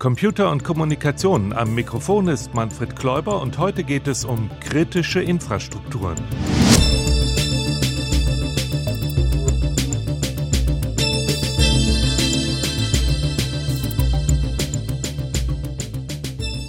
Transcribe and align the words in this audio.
Computer 0.00 0.50
und 0.50 0.64
Kommunikation. 0.64 1.52
Am 1.52 1.74
Mikrofon 1.74 2.28
ist 2.28 2.54
Manfred 2.54 2.96
Kläuber 2.96 3.42
und 3.42 3.58
heute 3.58 3.84
geht 3.84 4.08
es 4.08 4.24
um 4.24 4.48
kritische 4.60 5.20
Infrastrukturen. 5.20 6.16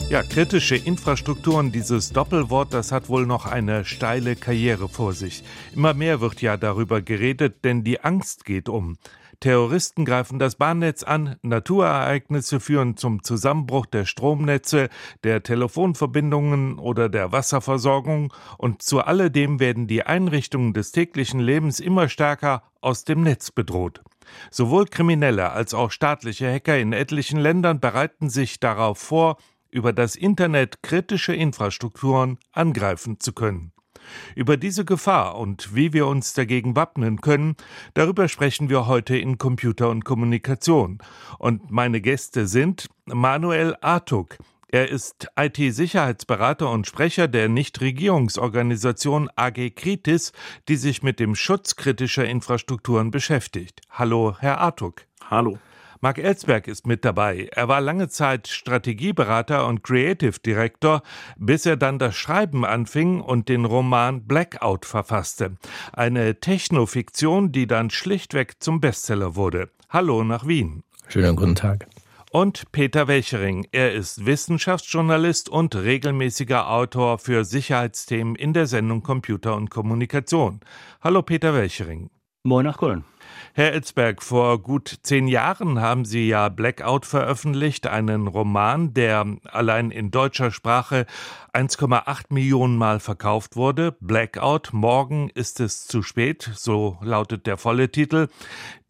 Ja, 0.09 0.23
kritische 0.23 0.75
Infrastrukturen, 0.75 1.71
dieses 1.71 2.11
Doppelwort, 2.11 2.73
das 2.73 2.91
hat 2.91 3.07
wohl 3.07 3.25
noch 3.25 3.45
eine 3.45 3.86
steile 3.86 4.36
Karriere 4.36 4.89
vor 4.89 5.13
sich. 5.13 5.41
Immer 5.73 5.93
mehr 5.93 6.20
wird 6.20 6.41
ja 6.41 6.57
darüber 6.57 7.02
geredet, 7.02 7.63
denn 7.63 7.86
die 7.86 8.02
Angst 8.02 8.43
geht 8.43 8.68
um. 8.68 8.98
Terroristen 9.42 10.05
greifen 10.05 10.38
das 10.38 10.55
Bahnnetz 10.55 11.02
an, 11.02 11.36
Naturereignisse 11.41 12.60
führen 12.60 12.96
zum 12.96 13.23
Zusammenbruch 13.23 13.88
der 13.88 14.05
Stromnetze, 14.05 14.90
der 15.23 15.41
Telefonverbindungen 15.41 16.77
oder 16.77 17.09
der 17.09 17.31
Wasserversorgung 17.31 18.31
und 18.59 18.84
zu 18.84 19.02
alledem 19.02 19.59
werden 19.59 19.88
die 19.88 20.04
Einrichtungen 20.04 20.73
des 20.73 20.91
täglichen 20.91 21.40
Lebens 21.40 21.80
immer 21.80 22.08
stärker 22.08 22.62
aus 22.81 23.04
dem 23.04 23.23
Netz 23.23 23.50
bedroht. 23.50 24.04
Sowohl 24.52 24.86
Kriminelle 24.86 25.52
als 25.52 25.73
auch 25.73 25.89
staatliche 25.89 26.53
Hacker 26.53 26.78
in 26.78 26.94
etlichen 26.94 27.39
Ländern 27.39 27.80
bereiten 27.80 28.30
sich 28.30 28.59
darauf 28.59 29.00
vor, 29.00 29.38
über 29.72 29.92
das 29.92 30.16
Internet 30.16 30.84
kritische 30.84 31.34
Infrastrukturen 31.34 32.38
angreifen 32.52 33.20
zu 33.20 33.34
können. 33.34 33.70
Über 34.36 34.58
diese 34.58 34.86
Gefahr 34.86 35.38
und 35.38 35.76
wie 35.76 35.94
wir 35.94 36.08
uns 36.08 36.34
dagegen 36.34 36.76
wappnen 36.76 37.22
können, 37.22 37.56
darüber 37.94 38.28
sprechen 38.28 38.70
wir 38.70 38.88
heute 38.88 39.18
in 39.18 39.38
Computer 39.38 39.90
und 39.90 40.06
Kommunikation. 40.06 41.00
Und 41.40 41.72
meine 41.72 42.02
Gäste 42.02 42.48
sind 42.48 42.88
Manuel 43.06 43.76
Artuk. 43.82 44.38
Er 44.74 44.88
ist 44.88 45.28
IT-Sicherheitsberater 45.38 46.70
und 46.70 46.88
Sprecher 46.88 47.28
der 47.28 47.50
Nichtregierungsorganisation 47.50 49.30
AG 49.36 49.72
Kritis, 49.76 50.31
die 50.70 50.78
sich 50.78 51.03
mit 51.03 51.20
dem 51.20 51.36
Schutz 51.36 51.75
kritischer 51.75 52.25
Infrastrukturen 52.25 53.12
beschäftigt. 53.12 53.81
Hallo, 53.90 54.38
Herr 54.40 54.59
Artuk. 54.59 55.08
Hallo. 55.30 55.59
Marc 56.03 56.17
Ellsberg 56.17 56.67
ist 56.67 56.88
mit 56.88 57.05
dabei. 57.05 57.47
Er 57.52 57.67
war 57.67 57.80
lange 57.80 58.09
Zeit 58.09 58.47
Strategieberater 58.47 59.67
und 59.67 59.83
Creative 59.83 60.39
Director, 60.44 61.03
bis 61.38 61.67
er 61.67 61.77
dann 61.77 61.99
das 61.99 62.16
Schreiben 62.16 62.66
anfing 62.66 63.21
und 63.21 63.49
den 63.49 63.66
Roman 63.66 64.25
Blackout 64.25 64.88
verfasste. 64.88 65.57
Eine 65.94 66.39
Technofiktion, 66.39 67.52
die 67.52 67.67
dann 67.67 67.91
schlichtweg 67.91 68.55
zum 68.63 68.81
Bestseller 68.81 69.35
wurde. 69.35 69.69
Hallo 69.89 70.23
nach 70.23 70.47
Wien. 70.47 70.83
Schönen 71.07 71.35
guten 71.35 71.53
Tag 71.53 71.85
und 72.31 72.72
Peter 72.72 73.07
Welchering. 73.07 73.67
Er 73.72 73.94
ist 73.94 74.25
Wissenschaftsjournalist 74.25 75.49
und 75.49 75.75
regelmäßiger 75.75 76.69
Autor 76.69 77.19
für 77.19 77.45
Sicherheitsthemen 77.45 78.35
in 78.35 78.53
der 78.53 78.66
Sendung 78.66 79.03
Computer 79.03 79.55
und 79.55 79.69
Kommunikation. 79.69 80.61
Hallo 81.02 81.22
Peter 81.22 81.53
Welchering. 81.53 82.09
Moin 82.44 82.66
nach 82.66 82.79
Köln. 82.79 83.03
Herr 83.53 83.73
Etzberg, 83.73 84.23
vor 84.23 84.61
gut 84.61 84.99
zehn 85.03 85.27
Jahren 85.27 85.81
haben 85.81 86.05
Sie 86.05 86.25
ja 86.25 86.47
Blackout 86.47 87.05
veröffentlicht, 87.05 87.85
einen 87.85 88.27
Roman, 88.27 88.94
der 88.94 89.25
allein 89.44 89.91
in 89.91 90.09
deutscher 90.09 90.52
Sprache 90.52 91.05
1,8 91.52 92.27
Millionen 92.29 92.77
Mal 92.77 93.02
verkauft 93.02 93.57
wurde. 93.57 93.97
Blackout, 93.99 94.69
morgen 94.72 95.29
ist 95.33 95.59
es 95.59 95.85
zu 95.85 96.02
spät, 96.02 96.49
so 96.55 96.97
lautet 97.02 97.45
der 97.45 97.57
volle 97.57 97.91
Titel. 97.91 98.29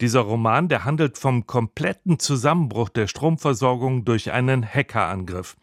Dieser 0.00 0.20
Roman, 0.20 0.68
der 0.68 0.84
handelt 0.84 1.18
vom 1.18 1.48
kompletten 1.48 2.20
Zusammenbruch 2.20 2.88
der 2.88 3.08
Stromversorgung 3.08 4.04
durch 4.04 4.30
einen 4.30 4.64
Hackerangriff. 4.64 5.56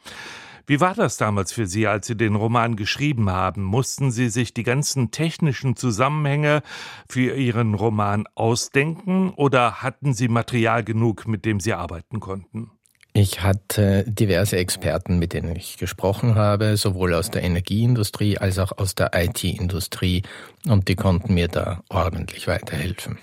Wie 0.69 0.79
war 0.79 0.93
das 0.93 1.17
damals 1.17 1.51
für 1.51 1.65
Sie, 1.65 1.87
als 1.87 2.05
Sie 2.05 2.15
den 2.15 2.35
Roman 2.35 2.75
geschrieben 2.75 3.31
haben? 3.31 3.63
Mussten 3.63 4.11
Sie 4.11 4.29
sich 4.29 4.53
die 4.53 4.61
ganzen 4.61 5.09
technischen 5.09 5.75
Zusammenhänge 5.75 6.61
für 7.09 7.35
Ihren 7.35 7.73
Roman 7.73 8.27
ausdenken 8.35 9.31
oder 9.31 9.81
hatten 9.81 10.13
Sie 10.13 10.27
Material 10.27 10.83
genug, 10.83 11.27
mit 11.27 11.43
dem 11.43 11.59
Sie 11.59 11.73
arbeiten 11.73 12.19
konnten? 12.19 12.69
Ich 13.13 13.41
hatte 13.41 14.05
diverse 14.07 14.57
Experten, 14.57 15.17
mit 15.17 15.33
denen 15.33 15.55
ich 15.55 15.77
gesprochen 15.77 16.35
habe, 16.35 16.77
sowohl 16.77 17.15
aus 17.15 17.31
der 17.31 17.41
Energieindustrie 17.41 18.37
als 18.37 18.59
auch 18.59 18.77
aus 18.77 18.93
der 18.93 19.09
IT-Industrie, 19.15 20.21
und 20.67 20.87
die 20.87 20.95
konnten 20.95 21.33
mir 21.33 21.47
da 21.47 21.81
ordentlich 21.89 22.47
weiterhelfen. 22.47 23.17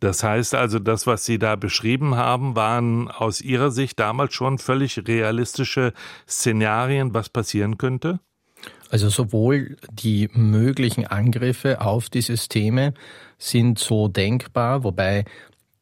Das 0.00 0.22
heißt 0.22 0.54
also, 0.54 0.78
das, 0.78 1.06
was 1.06 1.24
Sie 1.24 1.38
da 1.38 1.56
beschrieben 1.56 2.16
haben, 2.16 2.56
waren 2.56 3.08
aus 3.10 3.40
Ihrer 3.40 3.70
Sicht 3.70 3.98
damals 4.00 4.34
schon 4.34 4.58
völlig 4.58 5.06
realistische 5.06 5.92
Szenarien, 6.28 7.14
was 7.14 7.28
passieren 7.28 7.78
könnte? 7.78 8.20
Also 8.90 9.08
sowohl 9.08 9.76
die 9.90 10.28
möglichen 10.32 11.06
Angriffe 11.06 11.80
auf 11.80 12.10
die 12.10 12.20
Systeme 12.20 12.94
sind 13.38 13.78
so 13.78 14.08
denkbar, 14.08 14.84
wobei 14.84 15.24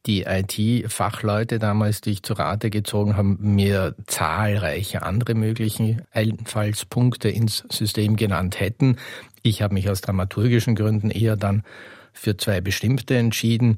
die 0.05 0.23
IT-Fachleute 0.23 1.59
damals, 1.59 2.01
die 2.01 2.11
ich 2.11 2.23
zu 2.23 2.33
Rate 2.33 2.69
gezogen 2.69 3.15
haben, 3.15 3.37
mir 3.39 3.95
zahlreiche 4.05 5.03
andere 5.03 5.33
mögliche 5.33 6.05
Einfallspunkte 6.11 7.29
ins 7.29 7.63
System 7.69 8.17
genannt 8.17 8.59
hätten. 8.59 8.97
Ich 9.43 9.61
habe 9.61 9.73
mich 9.73 9.89
aus 9.89 10.01
dramaturgischen 10.01 10.75
Gründen 10.75 11.09
eher 11.09 11.37
dann 11.37 11.63
für 12.11 12.35
zwei 12.35 12.59
bestimmte 12.61 13.15
entschieden. 13.15 13.77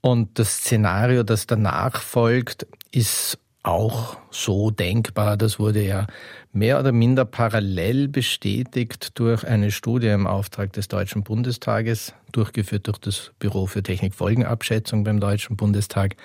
Und 0.00 0.38
das 0.38 0.58
Szenario, 0.58 1.22
das 1.22 1.46
danach 1.46 2.00
folgt, 2.00 2.66
ist 2.90 3.38
auch 3.62 4.16
so 4.30 4.70
denkbar. 4.70 5.36
Das 5.36 5.58
wurde 5.58 5.82
ja 5.82 6.06
mehr 6.52 6.80
oder 6.80 6.92
minder 6.92 7.24
parallel 7.24 8.08
bestätigt 8.08 9.18
durch 9.18 9.46
eine 9.46 9.70
Studie 9.70 10.08
im 10.08 10.26
Auftrag 10.26 10.72
des 10.72 10.88
Deutschen 10.88 11.22
Bundestages, 11.22 12.14
durchgeführt 12.32 12.86
durch 12.86 12.98
das 12.98 13.32
Büro 13.38 13.66
für 13.66 13.82
Technikfolgenabschätzung 13.82 15.04
beim 15.04 15.20
Deutschen 15.20 15.56
Bundestag, 15.56 16.16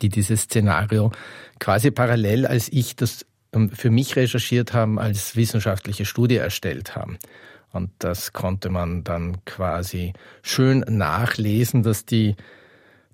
die 0.00 0.08
dieses 0.08 0.42
Szenario 0.42 1.12
quasi 1.58 1.90
parallel, 1.90 2.46
als 2.46 2.70
ich 2.72 2.96
das 2.96 3.26
ähm, 3.52 3.70
für 3.70 3.90
mich 3.90 4.16
recherchiert 4.16 4.72
haben, 4.72 4.98
als 4.98 5.36
wissenschaftliche 5.36 6.06
Studie 6.06 6.36
erstellt 6.36 6.96
haben. 6.96 7.18
Und 7.72 7.90
das 7.98 8.32
konnte 8.32 8.70
man 8.70 9.04
dann 9.04 9.44
quasi 9.44 10.14
schön 10.42 10.80
nachlesen, 10.88 11.82
dass 11.82 12.04
die 12.04 12.36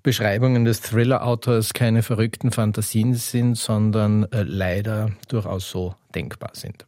Beschreibungen 0.07 0.63
des 0.63 0.79
Thriller-Autors 0.79 1.73
keine 1.73 2.01
verrückten 2.01 2.51
Fantasien 2.51 3.13
sind, 3.13 3.55
sondern 3.55 4.23
äh, 4.31 4.43
leider 4.43 5.11
durchaus 5.27 5.69
so 5.69 5.95
denkbar 6.15 6.51
sind. 6.53 6.85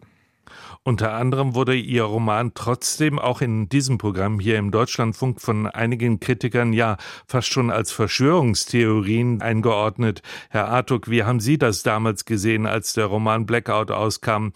Unter 0.84 1.14
anderem 1.14 1.56
wurde 1.56 1.76
Ihr 1.76 2.04
Roman 2.04 2.54
trotzdem 2.54 3.20
auch 3.20 3.42
in 3.42 3.70
diesem 3.70 3.98
Programm 3.98 4.40
hier 4.40 4.58
im 4.58 4.72
Deutschlandfunk 4.72 5.42
von 5.42 5.68
einigen 5.68 6.20
Kritikern 6.20 6.74
ja 6.74 6.98
fast 7.28 7.50
schon 7.50 7.72
als 7.72 7.92
Verschwörungstheorien 7.92 9.42
eingeordnet. 9.42 10.22
Herr 10.50 10.70
Artuk, 10.70 11.10
wie 11.10 11.24
haben 11.24 11.40
Sie 11.40 11.58
das 11.58 11.84
damals 11.84 12.26
gesehen, 12.26 12.66
als 12.66 12.94
der 12.94 13.06
Roman 13.06 13.46
Blackout 13.46 13.92
auskam? 13.92 14.54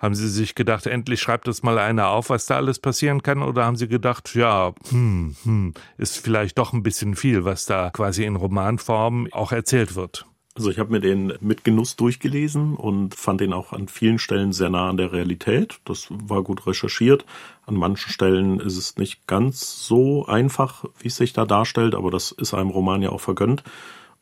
Haben 0.00 0.14
Sie 0.14 0.28
sich 0.28 0.54
gedacht, 0.54 0.86
endlich 0.86 1.20
schreibt 1.20 1.48
es 1.48 1.62
mal 1.62 1.78
einer 1.78 2.08
auf, 2.08 2.28
was 2.28 2.46
da 2.46 2.56
alles 2.56 2.78
passieren 2.78 3.22
kann? 3.22 3.42
Oder 3.42 3.64
haben 3.64 3.76
Sie 3.76 3.88
gedacht, 3.88 4.34
ja, 4.34 4.74
hm, 4.90 5.36
hm, 5.42 5.74
ist 5.96 6.18
vielleicht 6.18 6.58
doch 6.58 6.72
ein 6.72 6.82
bisschen 6.82 7.16
viel, 7.16 7.44
was 7.44 7.64
da 7.64 7.90
quasi 7.90 8.24
in 8.24 8.36
Romanform 8.36 9.28
auch 9.32 9.52
erzählt 9.52 9.94
wird? 9.94 10.26
Also 10.56 10.70
ich 10.70 10.78
habe 10.78 10.90
mir 10.90 11.00
den 11.00 11.34
mit 11.40 11.64
Genuss 11.64 11.96
durchgelesen 11.96 12.76
und 12.76 13.14
fand 13.14 13.42
den 13.42 13.52
auch 13.52 13.74
an 13.74 13.88
vielen 13.88 14.18
Stellen 14.18 14.52
sehr 14.52 14.70
nah 14.70 14.88
an 14.88 14.96
der 14.96 15.12
Realität. 15.12 15.80
Das 15.84 16.08
war 16.08 16.42
gut 16.42 16.66
recherchiert. 16.66 17.26
An 17.66 17.74
manchen 17.74 18.10
Stellen 18.10 18.58
ist 18.58 18.78
es 18.78 18.96
nicht 18.96 19.26
ganz 19.26 19.86
so 19.86 20.24
einfach, 20.24 20.86
wie 20.98 21.08
es 21.08 21.16
sich 21.16 21.34
da 21.34 21.44
darstellt, 21.44 21.94
aber 21.94 22.10
das 22.10 22.32
ist 22.32 22.54
einem 22.54 22.70
Roman 22.70 23.02
ja 23.02 23.10
auch 23.10 23.20
vergönnt. 23.20 23.64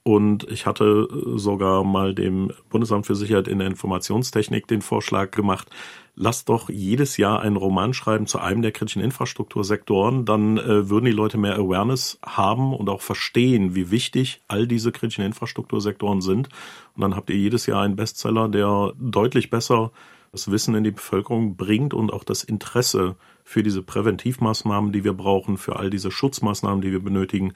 Und 0.07 0.45
ich 0.51 0.67
hatte 0.67 1.09
sogar 1.35 1.83
mal 1.83 2.15
dem 2.15 2.53
Bundesamt 2.69 3.07
für 3.07 3.17
Sicherheit 3.17 3.49
in 3.49 3.59
der 3.59 3.69
Informationstechnik 3.69 4.67
den 4.67 4.83
Vorschlag 4.83 5.31
gemacht, 5.31 5.71
lass 6.15 6.45
doch 6.45 6.69
jedes 6.69 7.17
Jahr 7.17 7.41
einen 7.41 7.57
Roman 7.57 7.95
schreiben 7.95 8.27
zu 8.27 8.39
einem 8.39 8.61
der 8.61 8.73
kritischen 8.73 9.01
Infrastruktursektoren, 9.01 10.27
dann 10.27 10.59
äh, 10.59 10.91
würden 10.91 11.07
die 11.07 11.11
Leute 11.11 11.39
mehr 11.39 11.57
Awareness 11.57 12.19
haben 12.23 12.75
und 12.75 12.91
auch 12.91 13.01
verstehen, 13.01 13.75
wie 13.75 13.91
wichtig 13.91 14.43
all 14.47 14.67
diese 14.67 14.93
kritischen 14.93 15.25
Infrastruktursektoren 15.25 16.21
sind. 16.21 16.51
Und 16.95 17.01
dann 17.01 17.17
habt 17.17 17.31
ihr 17.31 17.37
jedes 17.37 17.65
Jahr 17.65 17.83
einen 17.83 17.97
Bestseller, 17.97 18.51
der 18.51 18.93
deutlich 18.99 19.49
besser 19.49 19.91
das 20.35 20.51
Wissen 20.51 20.75
in 20.75 20.83
die 20.83 20.91
Bevölkerung 20.91 21.55
bringt 21.55 21.95
und 21.95 22.13
auch 22.13 22.25
das 22.25 22.43
Interesse 22.43 23.15
für 23.45 23.63
diese 23.63 23.83
Präventivmaßnahmen, 23.83 24.91
die 24.91 25.05
wir 25.05 25.13
brauchen, 25.13 25.59
für 25.59 25.77
all 25.77 25.91
diese 25.91 26.11
Schutzmaßnahmen, 26.11 26.81
die 26.81 26.91
wir 26.91 27.03
benötigen. 27.03 27.53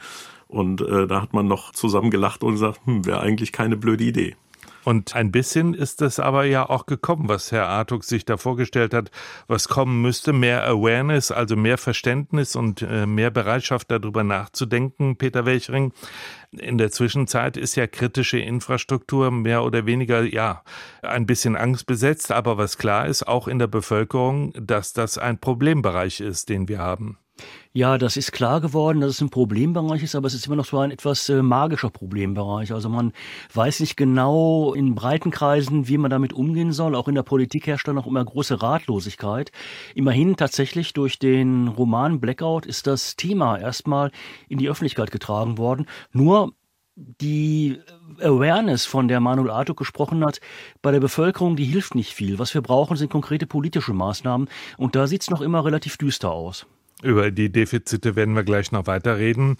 Und 0.47 0.81
äh, 0.83 1.09
da 1.09 1.21
hat 1.21 1.33
man 1.33 1.49
noch 1.49 1.73
zusammen 1.73 2.13
gelacht 2.13 2.45
und 2.45 2.53
gesagt, 2.53 2.81
hm, 2.85 3.05
wäre 3.05 3.21
eigentlich 3.21 3.51
keine 3.51 3.77
blöde 3.77 4.05
Idee. 4.05 4.37
Und 4.89 5.15
ein 5.15 5.31
bisschen 5.31 5.75
ist 5.75 6.01
es 6.01 6.19
aber 6.19 6.45
ja 6.45 6.67
auch 6.67 6.87
gekommen, 6.87 7.29
was 7.29 7.53
Herr 7.53 7.67
Artuk 7.67 8.05
sich 8.05 8.25
da 8.25 8.39
vorgestellt 8.39 8.95
hat, 8.95 9.11
was 9.47 9.69
kommen 9.69 10.01
müsste. 10.01 10.33
Mehr 10.33 10.67
Awareness, 10.67 11.31
also 11.31 11.57
mehr 11.57 11.77
Verständnis 11.77 12.57
und 12.57 12.81
äh, 12.81 13.05
mehr 13.05 13.31
Bereitschaft 13.31 13.91
darüber 13.91 14.25
nachzudenken, 14.25 15.19
Peter 15.19 15.45
Welchering. 15.45 15.93
In 16.53 16.79
der 16.79 16.91
Zwischenzeit 16.91 17.59
ist 17.59 17.77
ja 17.77 17.87
kritische 17.87 18.39
Infrastruktur 18.39 19.31
mehr 19.31 19.63
oder 19.63 19.85
weniger, 19.85 20.23
ja, 20.23 20.63
ein 21.03 21.27
bisschen 21.27 21.55
angstbesetzt. 21.55 22.33
Aber 22.33 22.57
was 22.57 22.79
klar 22.79 23.09
ist, 23.09 23.29
auch 23.29 23.47
in 23.47 23.59
der 23.59 23.67
Bevölkerung, 23.67 24.55
dass 24.59 24.95
das 24.95 25.19
ein 25.19 25.39
Problembereich 25.39 26.21
ist, 26.21 26.49
den 26.49 26.67
wir 26.67 26.79
haben. 26.79 27.19
Ja, 27.75 27.99
das 27.99 28.17
ist 28.17 28.33
klar 28.33 28.61
geworden, 28.63 29.01
dass 29.01 29.11
es 29.11 29.21
ein 29.21 29.29
Problembereich 29.29 30.03
ist, 30.03 30.15
aber 30.15 30.27
es 30.27 30.35
ist 30.35 30.47
immer 30.47 30.57
noch 30.57 30.65
so 30.65 30.79
ein 30.79 30.91
etwas 30.91 31.29
äh, 31.29 31.43
magischer 31.43 31.91
Problembereich. 31.91 32.73
Also 32.73 32.89
man 32.89 33.13
weiß 33.53 33.81
nicht 33.81 33.97
genau 33.97 34.73
in 34.73 34.95
breiten 34.95 35.31
Kreisen, 35.31 35.87
wie 35.87 35.99
man 35.99 36.11
damit 36.11 36.33
umgehen 36.33 36.73
soll. 36.73 36.95
Auch 36.95 37.09
in 37.09 37.15
der 37.15 37.23
Politik 37.23 37.67
herrscht 37.67 37.87
da 37.87 37.93
noch 37.93 38.07
immer 38.07 38.25
große 38.25 38.63
Ratlosigkeit. 38.63 39.53
Immerhin 39.95 40.37
tatsächlich 40.37 40.95
durch 40.95 41.19
den 41.19 41.69
Roman 41.69 42.21
Blackout 42.21 42.65
ist 42.65 42.87
das 42.87 43.17
Thema 43.17 43.59
erstmal 43.59 44.13
in 44.49 44.59
die 44.59 44.69
Öffentlichkeit 44.69 45.11
getragen 45.11 45.59
worden. 45.59 45.87
Nur 46.11 46.53
die 46.97 47.79
Awareness, 48.21 48.87
von 48.87 49.09
der 49.09 49.21
Manuel 49.21 49.51
Artuk 49.51 49.77
gesprochen 49.77 50.25
hat, 50.25 50.41
bei 50.83 50.91
der 50.91 51.01
Bevölkerung, 51.01 51.55
die 51.55 51.65
hilft 51.65 51.95
nicht 51.95 52.13
viel. 52.13 52.39
Was 52.39 52.55
wir 52.55 52.63
brauchen, 52.63 52.97
sind 52.97 53.11
konkrete 53.11 53.47
politische 53.47 53.93
Maßnahmen. 53.93 54.49
Und 54.79 54.97
da 54.97 55.07
sieht 55.07 55.23
es 55.23 55.31
noch 55.31 55.43
immer 55.43 55.65
relativ 55.65 55.99
düster 55.99 56.33
aus. 56.33 56.67
Über 57.03 57.31
die 57.31 57.53
Defizite 57.53 58.17
werden 58.17 58.35
wir 58.35 58.43
gleich 58.43 58.73
noch 58.73 58.89
weiter 58.89 59.19
reden. 59.19 59.57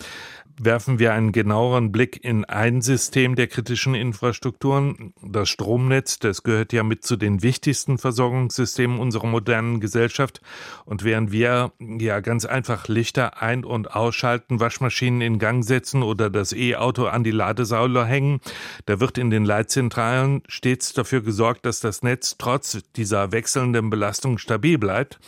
Werfen 0.61 0.99
wir 0.99 1.13
einen 1.13 1.31
genaueren 1.31 1.93
Blick 1.93 2.25
in 2.25 2.45
ein 2.45 2.83
System 2.83 3.37
der 3.37 3.47
kritischen 3.47 3.95
Infrastrukturen, 3.95 5.15
das 5.23 5.49
Stromnetz, 5.49 6.19
das 6.19 6.43
gehört 6.43 6.73
ja 6.73 6.83
mit 6.83 7.05
zu 7.05 7.15
den 7.15 7.45
wichtigsten 7.45 7.97
Versorgungssystemen 7.97 8.99
unserer 8.99 9.29
modernen 9.29 9.79
Gesellschaft. 9.79 10.41
Und 10.85 11.05
während 11.05 11.31
wir 11.31 11.71
ja 11.79 12.19
ganz 12.19 12.45
einfach 12.45 12.89
Lichter 12.89 13.41
ein- 13.41 13.65
und 13.65 13.95
ausschalten, 13.95 14.59
Waschmaschinen 14.59 15.21
in 15.21 15.39
Gang 15.39 15.65
setzen 15.65 16.03
oder 16.03 16.29
das 16.29 16.53
E-Auto 16.53 17.07
an 17.07 17.23
die 17.23 17.31
Ladesäule 17.31 18.05
hängen, 18.05 18.41
da 18.87 18.99
wird 18.99 19.17
in 19.17 19.31
den 19.31 19.45
Leitzentralen 19.45 20.43
stets 20.49 20.93
dafür 20.93 21.21
gesorgt, 21.21 21.67
dass 21.67 21.79
das 21.79 22.03
Netz 22.03 22.35
trotz 22.37 22.81
dieser 22.97 23.31
wechselnden 23.31 23.91
Belastung 23.91 24.39
stabil 24.39 24.77
bleibt. 24.77 25.21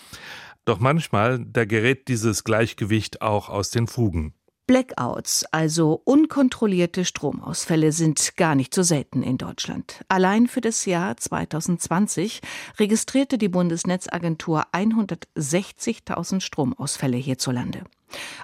Doch 0.64 0.78
manchmal, 0.78 1.44
da 1.44 1.64
gerät 1.64 2.08
dieses 2.08 2.44
Gleichgewicht 2.44 3.22
auch 3.22 3.48
aus 3.48 3.70
den 3.70 3.86
Fugen. 3.86 4.34
Blackouts, 4.70 5.44
also 5.50 6.00
unkontrollierte 6.04 7.04
Stromausfälle, 7.04 7.90
sind 7.90 8.36
gar 8.36 8.54
nicht 8.54 8.72
so 8.72 8.84
selten 8.84 9.24
in 9.24 9.36
Deutschland. 9.36 10.04
Allein 10.06 10.46
für 10.46 10.60
das 10.60 10.84
Jahr 10.84 11.16
2020 11.16 12.40
registrierte 12.78 13.36
die 13.36 13.48
Bundesnetzagentur 13.48 14.66
160.000 14.72 16.40
Stromausfälle 16.40 17.16
hierzulande. 17.16 17.82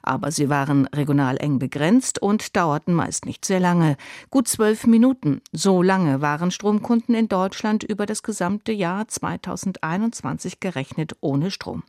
Aber 0.03 0.33
sie 0.33 0.49
waren 0.49 0.87
regional 0.89 1.37
eng 1.37 1.61
begrenzt 1.61 2.21
und 2.21 2.57
dauerten 2.57 2.93
meist 2.93 3.25
nicht 3.25 3.45
sehr 3.45 3.61
lange. 3.61 3.97
Gut 4.29 4.49
zwölf 4.49 4.85
Minuten. 4.85 5.43
So 5.53 5.81
lange 5.81 6.23
waren 6.23 6.51
Stromkunden 6.51 7.15
in 7.15 7.29
Deutschland 7.29 7.85
über 7.85 8.05
das 8.05 8.25
gesamte 8.25 8.73
Jahr 8.73 9.07
2021 9.07 10.59
gerechnet 10.59 11.15
ohne 11.21 11.53
Strom. 11.53 11.85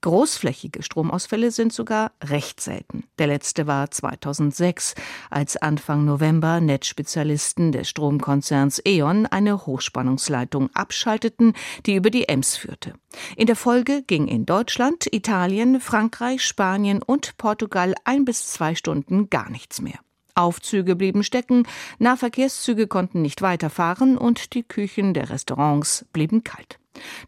Großflächige 0.00 0.82
Stromausfälle 0.82 1.50
sind 1.50 1.72
sogar 1.72 2.12
recht 2.22 2.60
selten. 2.60 3.04
Der 3.18 3.26
letzte 3.26 3.66
war 3.66 3.90
2006, 3.90 4.94
als 5.30 5.56
Anfang 5.56 6.04
November 6.04 6.60
Netzspezialisten 6.60 7.72
des 7.72 7.88
Stromkonzerns 7.88 8.80
E.ON 8.84 9.26
eine 9.26 9.66
Hochspannungsleitung 9.66 10.70
abschalteten, 10.74 11.54
die 11.86 11.94
über 11.94 12.10
die 12.10 12.28
Ems 12.28 12.56
führte. 12.56 12.94
In 13.36 13.46
der 13.46 13.56
Folge 13.56 14.02
ging 14.06 14.28
in 14.28 14.46
Deutschland, 14.46 15.12
Italien, 15.12 15.80
Frankreich, 15.80 16.44
Spanien 16.44 17.02
und 17.02 17.36
Portugal 17.38 17.94
ein 18.04 18.24
bis 18.24 18.46
zwei 18.48 18.74
Stunden 18.74 19.30
gar 19.30 19.50
nichts 19.50 19.80
mehr. 19.80 19.98
Aufzüge 20.38 20.94
blieben 20.94 21.24
stecken, 21.24 21.66
Nahverkehrszüge 21.98 22.86
konnten 22.86 23.22
nicht 23.22 23.42
weiterfahren 23.42 24.16
und 24.16 24.54
die 24.54 24.62
Küchen 24.62 25.12
der 25.12 25.30
Restaurants 25.30 26.06
blieben 26.12 26.44
kalt. 26.44 26.77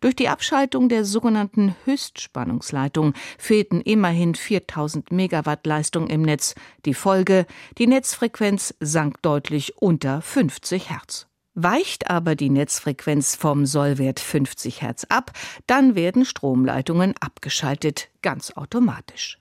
Durch 0.00 0.16
die 0.16 0.28
Abschaltung 0.28 0.88
der 0.88 1.04
sogenannten 1.04 1.74
Höchstspannungsleitung 1.84 3.14
fehlten 3.38 3.80
immerhin 3.80 4.34
4000 4.34 5.12
Megawatt 5.12 5.66
Leistung 5.66 6.08
im 6.08 6.22
Netz. 6.22 6.54
Die 6.84 6.94
Folge, 6.94 7.46
die 7.78 7.86
Netzfrequenz 7.86 8.74
sank 8.80 9.22
deutlich 9.22 9.76
unter 9.78 10.20
50 10.22 10.90
Hertz. 10.90 11.29
Weicht 11.62 12.08
aber 12.08 12.36
die 12.36 12.48
Netzfrequenz 12.48 13.34
vom 13.34 13.66
Sollwert 13.66 14.18
50 14.18 14.80
Hertz 14.80 15.04
ab, 15.10 15.32
dann 15.66 15.94
werden 15.94 16.24
Stromleitungen 16.24 17.12
abgeschaltet, 17.20 18.08
ganz 18.22 18.52
automatisch. 18.52 19.38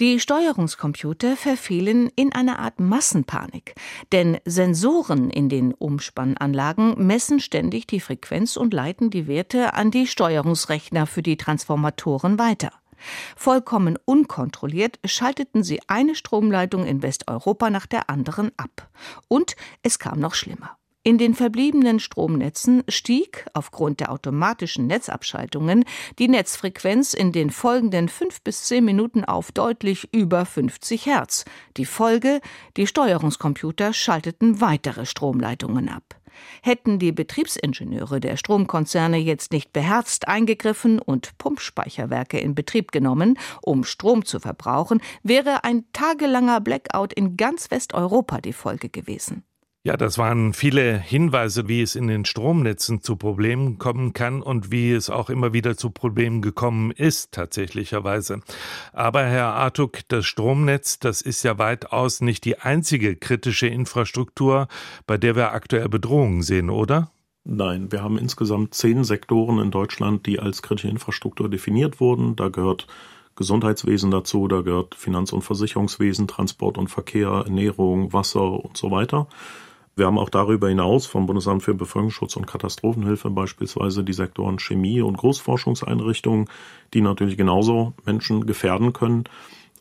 Die 0.00 0.18
Steuerungscomputer 0.18 1.36
verfehlen 1.36 2.10
in 2.16 2.32
einer 2.32 2.58
Art 2.58 2.80
Massenpanik, 2.80 3.74
denn 4.12 4.38
Sensoren 4.46 5.28
in 5.28 5.50
den 5.50 5.74
Umspannanlagen 5.74 7.06
messen 7.06 7.38
ständig 7.38 7.86
die 7.86 8.00
Frequenz 8.00 8.56
und 8.56 8.72
leiten 8.72 9.10
die 9.10 9.26
Werte 9.26 9.74
an 9.74 9.90
die 9.90 10.06
Steuerungsrechner 10.06 11.06
für 11.06 11.22
die 11.22 11.36
Transformatoren 11.36 12.38
weiter. 12.38 12.70
Vollkommen 13.36 13.98
unkontrolliert 14.06 15.00
schalteten 15.04 15.62
sie 15.62 15.80
eine 15.86 16.14
Stromleitung 16.14 16.86
in 16.86 17.02
Westeuropa 17.02 17.68
nach 17.68 17.86
der 17.86 18.08
anderen 18.08 18.52
ab. 18.56 18.88
Und 19.28 19.54
es 19.82 19.98
kam 19.98 20.18
noch 20.18 20.34
schlimmer. 20.34 20.77
In 21.08 21.16
den 21.16 21.32
verbliebenen 21.32 22.00
Stromnetzen 22.00 22.84
stieg 22.86 23.46
aufgrund 23.54 24.00
der 24.00 24.12
automatischen 24.12 24.86
Netzabschaltungen 24.86 25.86
die 26.18 26.28
Netzfrequenz 26.28 27.14
in 27.14 27.32
den 27.32 27.48
folgenden 27.48 28.10
fünf 28.10 28.42
bis 28.42 28.64
zehn 28.64 28.84
Minuten 28.84 29.24
auf 29.24 29.50
deutlich 29.50 30.12
über 30.12 30.44
50 30.44 31.06
Hertz. 31.06 31.46
Die 31.78 31.86
Folge, 31.86 32.42
die 32.76 32.86
Steuerungscomputer 32.86 33.94
schalteten 33.94 34.60
weitere 34.60 35.06
Stromleitungen 35.06 35.88
ab. 35.88 36.20
Hätten 36.62 36.98
die 36.98 37.12
Betriebsingenieure 37.12 38.20
der 38.20 38.36
Stromkonzerne 38.36 39.16
jetzt 39.16 39.50
nicht 39.50 39.72
beherzt 39.72 40.28
eingegriffen 40.28 40.98
und 40.98 41.38
Pumpspeicherwerke 41.38 42.38
in 42.38 42.54
Betrieb 42.54 42.92
genommen, 42.92 43.38
um 43.62 43.84
Strom 43.84 44.26
zu 44.26 44.40
verbrauchen, 44.40 45.00
wäre 45.22 45.64
ein 45.64 45.86
tagelanger 45.94 46.60
Blackout 46.60 47.14
in 47.14 47.38
ganz 47.38 47.70
Westeuropa 47.70 48.42
die 48.42 48.52
Folge 48.52 48.90
gewesen. 48.90 49.47
Ja, 49.88 49.96
das 49.96 50.18
waren 50.18 50.52
viele 50.52 50.98
Hinweise, 50.98 51.66
wie 51.66 51.80
es 51.80 51.96
in 51.96 52.08
den 52.08 52.26
Stromnetzen 52.26 53.00
zu 53.00 53.16
Problemen 53.16 53.78
kommen 53.78 54.12
kann 54.12 54.42
und 54.42 54.70
wie 54.70 54.92
es 54.92 55.08
auch 55.08 55.30
immer 55.30 55.54
wieder 55.54 55.78
zu 55.78 55.88
Problemen 55.88 56.42
gekommen 56.42 56.90
ist, 56.90 57.32
tatsächlicherweise. 57.32 58.42
Aber 58.92 59.24
Herr 59.24 59.54
Artuk, 59.54 60.00
das 60.08 60.26
Stromnetz, 60.26 60.98
das 60.98 61.22
ist 61.22 61.42
ja 61.42 61.56
weitaus 61.56 62.20
nicht 62.20 62.44
die 62.44 62.58
einzige 62.58 63.16
kritische 63.16 63.66
Infrastruktur, 63.66 64.68
bei 65.06 65.16
der 65.16 65.36
wir 65.36 65.52
aktuell 65.52 65.88
Bedrohungen 65.88 66.42
sehen, 66.42 66.68
oder? 66.68 67.10
Nein, 67.44 67.90
wir 67.90 68.02
haben 68.02 68.18
insgesamt 68.18 68.74
zehn 68.74 69.04
Sektoren 69.04 69.58
in 69.58 69.70
Deutschland, 69.70 70.26
die 70.26 70.38
als 70.38 70.60
kritische 70.60 70.88
Infrastruktur 70.88 71.48
definiert 71.48 71.98
wurden. 71.98 72.36
Da 72.36 72.50
gehört 72.50 72.86
Gesundheitswesen 73.36 74.10
dazu, 74.10 74.48
da 74.48 74.60
gehört 74.60 74.96
Finanz- 74.96 75.32
und 75.32 75.40
Versicherungswesen, 75.40 76.28
Transport 76.28 76.76
und 76.76 76.88
Verkehr, 76.88 77.44
Ernährung, 77.46 78.12
Wasser 78.12 78.62
und 78.62 78.76
so 78.76 78.90
weiter. 78.90 79.28
Wir 79.98 80.06
haben 80.06 80.18
auch 80.18 80.30
darüber 80.30 80.68
hinaus 80.68 81.06
vom 81.06 81.26
Bundesamt 81.26 81.64
für 81.64 81.74
Bevölkerungsschutz 81.74 82.36
und 82.36 82.46
Katastrophenhilfe 82.46 83.30
beispielsweise 83.30 84.04
die 84.04 84.12
Sektoren 84.12 84.60
Chemie 84.60 85.00
und 85.00 85.16
Großforschungseinrichtungen, 85.16 86.48
die 86.94 87.00
natürlich 87.00 87.36
genauso 87.36 87.94
Menschen 88.06 88.46
gefährden 88.46 88.92
können. 88.92 89.24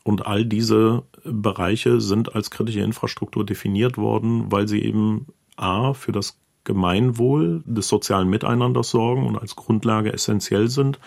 Und 0.03 0.25
all 0.25 0.43
diese 0.43 1.03
Bereiche 1.23 2.01
sind 2.01 2.33
als 2.33 2.49
kritische 2.49 2.79
Infrastruktur 2.79 3.45
definiert 3.45 3.99
worden, 3.99 4.51
weil 4.51 4.67
sie 4.67 4.81
eben 4.81 5.27
A 5.55 5.93
für 5.93 6.13
das 6.13 6.39
Gemeinwohl 6.63 7.61
des 7.67 7.87
sozialen 7.87 8.27
Miteinanders 8.27 8.89
sorgen 8.89 9.27
und 9.27 9.37
als 9.37 9.55
Grundlage 9.55 10.11
essentiell 10.11 10.67
sind 10.67 10.99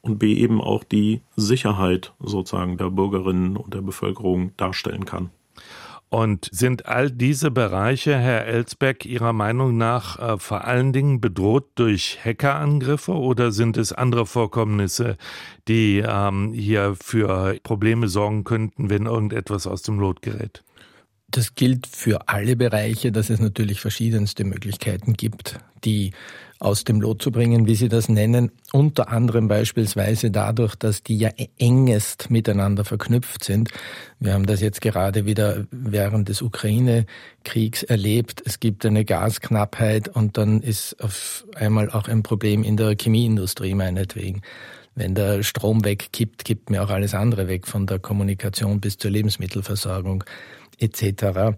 und 0.00 0.18
B 0.18 0.34
eben 0.34 0.60
auch 0.60 0.82
die 0.82 1.20
Sicherheit 1.36 2.14
sozusagen 2.18 2.78
der 2.78 2.90
Bürgerinnen 2.90 3.56
und 3.56 3.74
der 3.74 3.82
Bevölkerung 3.82 4.50
darstellen 4.56 5.04
kann. 5.04 5.30
Und 6.10 6.48
sind 6.50 6.86
all 6.86 7.08
diese 7.08 7.52
Bereiche, 7.52 8.16
Herr 8.18 8.44
Elsbeck, 8.44 9.06
Ihrer 9.06 9.32
Meinung 9.32 9.76
nach 9.76 10.18
äh, 10.18 10.38
vor 10.38 10.64
allen 10.64 10.92
Dingen 10.92 11.20
bedroht 11.20 11.68
durch 11.76 12.18
Hackerangriffe 12.24 13.12
oder 13.12 13.52
sind 13.52 13.76
es 13.76 13.92
andere 13.92 14.26
Vorkommnisse, 14.26 15.16
die 15.68 16.02
ähm, 16.04 16.52
hier 16.52 16.96
für 17.00 17.56
Probleme 17.62 18.08
sorgen 18.08 18.42
könnten, 18.42 18.90
wenn 18.90 19.06
irgendetwas 19.06 19.68
aus 19.68 19.82
dem 19.82 20.00
Lot 20.00 20.20
gerät? 20.20 20.64
Das 21.30 21.54
gilt 21.54 21.86
für 21.86 22.28
alle 22.28 22.56
Bereiche, 22.56 23.12
dass 23.12 23.30
es 23.30 23.40
natürlich 23.40 23.80
verschiedenste 23.80 24.44
Möglichkeiten 24.44 25.12
gibt, 25.12 25.58
die 25.84 26.12
aus 26.58 26.84
dem 26.84 27.00
Lot 27.00 27.22
zu 27.22 27.30
bringen, 27.30 27.66
wie 27.66 27.74
Sie 27.74 27.88
das 27.88 28.08
nennen. 28.08 28.52
Unter 28.72 29.08
anderem 29.08 29.48
beispielsweise 29.48 30.30
dadurch, 30.30 30.74
dass 30.74 31.02
die 31.02 31.16
ja 31.16 31.30
engest 31.58 32.30
miteinander 32.30 32.84
verknüpft 32.84 33.44
sind. 33.44 33.70
Wir 34.18 34.34
haben 34.34 34.44
das 34.44 34.60
jetzt 34.60 34.82
gerade 34.82 35.24
wieder 35.24 35.64
während 35.70 36.28
des 36.28 36.42
Ukraine-Kriegs 36.42 37.82
erlebt. 37.84 38.42
Es 38.44 38.60
gibt 38.60 38.84
eine 38.84 39.06
Gasknappheit 39.06 40.08
und 40.08 40.36
dann 40.36 40.60
ist 40.60 41.02
auf 41.02 41.46
einmal 41.54 41.90
auch 41.90 42.08
ein 42.08 42.22
Problem 42.22 42.62
in 42.62 42.76
der 42.76 42.94
Chemieindustrie 43.00 43.74
meinetwegen. 43.74 44.42
Wenn 44.94 45.14
der 45.14 45.42
Strom 45.42 45.84
wegkippt, 45.84 46.44
kippt 46.44 46.68
mir 46.68 46.82
auch 46.82 46.90
alles 46.90 47.14
andere 47.14 47.48
weg, 47.48 47.66
von 47.66 47.86
der 47.86 48.00
Kommunikation 48.00 48.80
bis 48.80 48.98
zur 48.98 49.10
Lebensmittelversorgung 49.12 50.24
etc. 50.80 51.56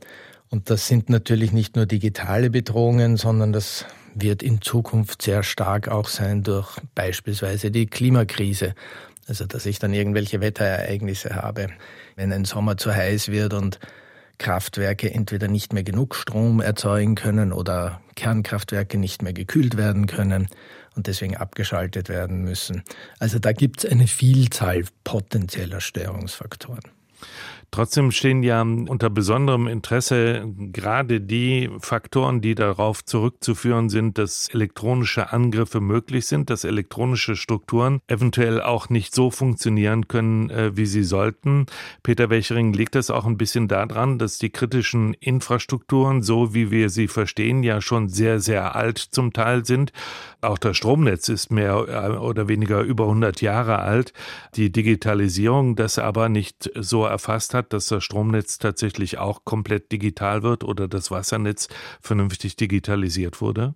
Und 0.50 0.68
das 0.68 0.86
sind 0.86 1.08
natürlich 1.08 1.52
nicht 1.52 1.76
nur 1.76 1.86
digitale 1.86 2.50
Bedrohungen, 2.50 3.16
sondern 3.16 3.52
das 3.52 3.86
wird 4.14 4.42
in 4.42 4.60
Zukunft 4.60 5.22
sehr 5.22 5.42
stark 5.42 5.88
auch 5.88 6.08
sein 6.08 6.42
durch 6.42 6.76
beispielsweise 6.94 7.70
die 7.70 7.86
Klimakrise. 7.86 8.74
Also 9.26 9.46
dass 9.46 9.66
ich 9.66 9.78
dann 9.78 9.94
irgendwelche 9.94 10.40
Wetterereignisse 10.40 11.36
habe. 11.36 11.68
Wenn 12.16 12.32
ein 12.32 12.44
Sommer 12.44 12.76
zu 12.76 12.94
heiß 12.94 13.28
wird 13.28 13.54
und 13.54 13.78
Kraftwerke 14.38 15.12
entweder 15.12 15.48
nicht 15.48 15.72
mehr 15.72 15.84
genug 15.84 16.16
Strom 16.16 16.60
erzeugen 16.60 17.14
können 17.14 17.52
oder 17.52 18.00
Kernkraftwerke 18.16 18.98
nicht 18.98 19.22
mehr 19.22 19.32
gekühlt 19.32 19.76
werden 19.76 20.06
können 20.06 20.48
und 20.96 21.06
deswegen 21.06 21.36
abgeschaltet 21.36 22.08
werden 22.08 22.42
müssen. 22.42 22.82
Also 23.18 23.38
da 23.38 23.52
gibt 23.52 23.84
es 23.84 23.90
eine 23.90 24.08
Vielzahl 24.08 24.84
potenzieller 25.04 25.80
Störungsfaktoren. 25.80 26.82
Trotzdem 27.74 28.10
stehen 28.10 28.42
ja 28.42 28.60
unter 28.60 29.08
besonderem 29.08 29.66
Interesse 29.66 30.44
gerade 30.72 31.22
die 31.22 31.70
Faktoren, 31.78 32.42
die 32.42 32.54
darauf 32.54 33.02
zurückzuführen 33.02 33.88
sind, 33.88 34.18
dass 34.18 34.50
elektronische 34.50 35.32
Angriffe 35.32 35.80
möglich 35.80 36.26
sind, 36.26 36.50
dass 36.50 36.64
elektronische 36.64 37.34
Strukturen 37.34 38.02
eventuell 38.08 38.60
auch 38.60 38.90
nicht 38.90 39.14
so 39.14 39.30
funktionieren 39.30 40.06
können, 40.06 40.50
äh, 40.50 40.76
wie 40.76 40.84
sie 40.84 41.02
sollten. 41.02 41.64
Peter 42.02 42.28
Welchering 42.28 42.74
legt 42.74 42.94
das 42.94 43.08
auch 43.08 43.24
ein 43.24 43.38
bisschen 43.38 43.68
daran, 43.68 44.18
dass 44.18 44.36
die 44.36 44.50
kritischen 44.50 45.14
Infrastrukturen, 45.14 46.20
so 46.20 46.52
wie 46.52 46.70
wir 46.70 46.90
sie 46.90 47.08
verstehen, 47.08 47.62
ja 47.62 47.80
schon 47.80 48.10
sehr, 48.10 48.38
sehr 48.38 48.76
alt 48.76 48.98
zum 48.98 49.32
Teil 49.32 49.64
sind. 49.64 49.92
Auch 50.42 50.58
das 50.58 50.76
Stromnetz 50.76 51.30
ist 51.30 51.50
mehr 51.50 51.86
äh, 51.88 52.18
oder 52.18 52.48
weniger 52.48 52.82
über 52.82 53.04
100 53.04 53.40
Jahre 53.40 53.78
alt. 53.78 54.12
Die 54.56 54.70
Digitalisierung 54.70 55.74
das 55.74 55.98
aber 55.98 56.28
nicht 56.28 56.70
so 56.74 57.06
erfasst 57.12 57.54
hat, 57.54 57.72
dass 57.72 57.86
das 57.86 58.02
Stromnetz 58.02 58.58
tatsächlich 58.58 59.18
auch 59.18 59.44
komplett 59.44 59.92
digital 59.92 60.42
wird 60.42 60.64
oder 60.64 60.88
das 60.88 61.10
Wassernetz 61.10 61.68
vernünftig 62.00 62.56
digitalisiert 62.56 63.40
wurde? 63.40 63.74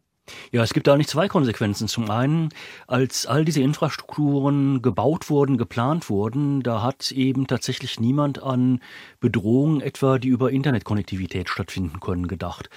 Ja, 0.50 0.62
es 0.62 0.75
gibt 0.75 0.87
da 0.87 0.95
eigentlich 0.95 1.09
zwei 1.09 1.28
Konsequenzen. 1.28 1.88
Zum 1.88 2.11
einen, 2.11 2.49
als 2.87 3.26
all 3.26 3.45
diese 3.45 3.62
Infrastrukturen 3.62 4.83
gebaut 4.83 5.31
wurden, 5.31 5.57
geplant 5.57 6.11
wurden, 6.11 6.62
da 6.62 6.83
hat 6.83 7.12
eben 7.12 7.47
tatsächlich 7.47 8.00
niemand 8.00 8.43
an 8.43 8.81
Bedrohungen 9.21 9.81
etwa, 9.81 10.19
die 10.19 10.28
über 10.28 10.50
Internetkonnektivität 10.50 11.49
stattfinden 11.49 12.00
können, 12.00 12.26
gedacht. 12.26 12.71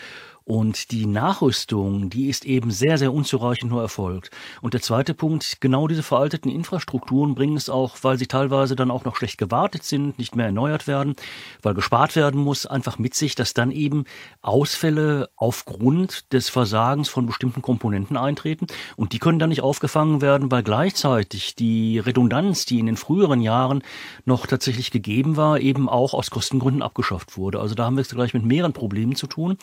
Und 0.49 0.89
die 0.89 1.05
Nachrüstung, 1.05 2.09
die 2.09 2.27
ist 2.27 2.43
eben 2.43 2.71
sehr, 2.71 2.97
sehr 2.97 3.13
unzureichend 3.13 3.69
nur 3.69 3.83
erfolgt. 3.83 4.31
Und 4.63 4.73
der 4.73 4.81
zweite 4.81 5.13
Punkt, 5.13 5.57
genau 5.61 5.87
diese 5.87 6.01
veralteten 6.01 6.49
Infrastrukturen 6.49 7.35
bringen 7.35 7.55
es 7.55 7.69
auch, 7.69 7.97
weil 8.01 8.17
sie 8.17 8.25
teilweise 8.25 8.75
dann 8.75 8.89
auch 8.89 9.05
noch 9.05 9.15
schlecht 9.15 9.37
gewartet 9.37 9.83
sind, 9.83 10.17
nicht 10.17 10.35
mehr 10.35 10.47
erneuert 10.47 10.87
werden, 10.87 11.15
weil 11.61 11.75
gespart 11.75 12.15
werden 12.15 12.41
muss, 12.41 12.65
einfach 12.65 12.97
mit 12.97 13.13
sich, 13.13 13.35
dass 13.35 13.53
dann 13.53 13.69
eben 13.69 14.05
Ausfälle 14.41 15.29
aufgrund 15.35 16.33
des 16.33 16.49
Versagens 16.49 17.09
von 17.09 17.27
bestimmten 17.27 17.61
Komponenten 17.61 18.17
eintreten. 18.17 18.65
Und 18.95 19.13
die 19.13 19.19
können 19.19 19.37
dann 19.37 19.49
nicht 19.49 19.61
aufgefangen 19.61 20.19
werden, 20.19 20.49
weil 20.49 20.63
gleichzeitig 20.63 21.53
die 21.53 21.99
Redundanz, 21.99 22.65
die 22.65 22.79
in 22.79 22.87
den 22.87 22.97
früheren 22.97 23.41
Jahren 23.41 23.83
noch 24.25 24.47
tatsächlich 24.47 24.89
gegeben 24.89 25.37
war, 25.37 25.59
eben 25.59 25.87
auch 25.87 26.15
aus 26.15 26.31
Kostengründen 26.31 26.81
abgeschafft 26.81 27.37
wurde. 27.37 27.59
Also 27.59 27.75
da 27.75 27.85
haben 27.85 27.97
wir 27.97 28.01
es 28.01 28.09
gleich 28.09 28.33
mit 28.33 28.45
mehreren 28.45 28.73
Problemen 28.73 29.15
zu 29.15 29.27
tun. 29.27 29.59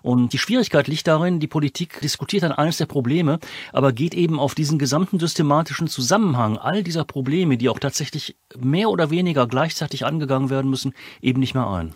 Und 0.00 0.29
die 0.32 0.38
Schwierigkeit 0.38 0.88
liegt 0.88 1.06
darin, 1.06 1.40
die 1.40 1.46
Politik 1.46 2.00
diskutiert 2.00 2.42
dann 2.42 2.52
eines 2.52 2.78
der 2.78 2.86
Probleme, 2.86 3.38
aber 3.72 3.92
geht 3.92 4.14
eben 4.14 4.38
auf 4.38 4.54
diesen 4.54 4.78
gesamten 4.78 5.18
systematischen 5.18 5.88
Zusammenhang 5.88 6.56
all 6.56 6.82
dieser 6.82 7.04
Probleme, 7.04 7.56
die 7.56 7.68
auch 7.68 7.78
tatsächlich 7.78 8.36
mehr 8.58 8.90
oder 8.90 9.10
weniger 9.10 9.46
gleichzeitig 9.46 10.04
angegangen 10.04 10.50
werden 10.50 10.70
müssen, 10.70 10.94
eben 11.20 11.40
nicht 11.40 11.54
mehr 11.54 11.68
ein 11.68 11.94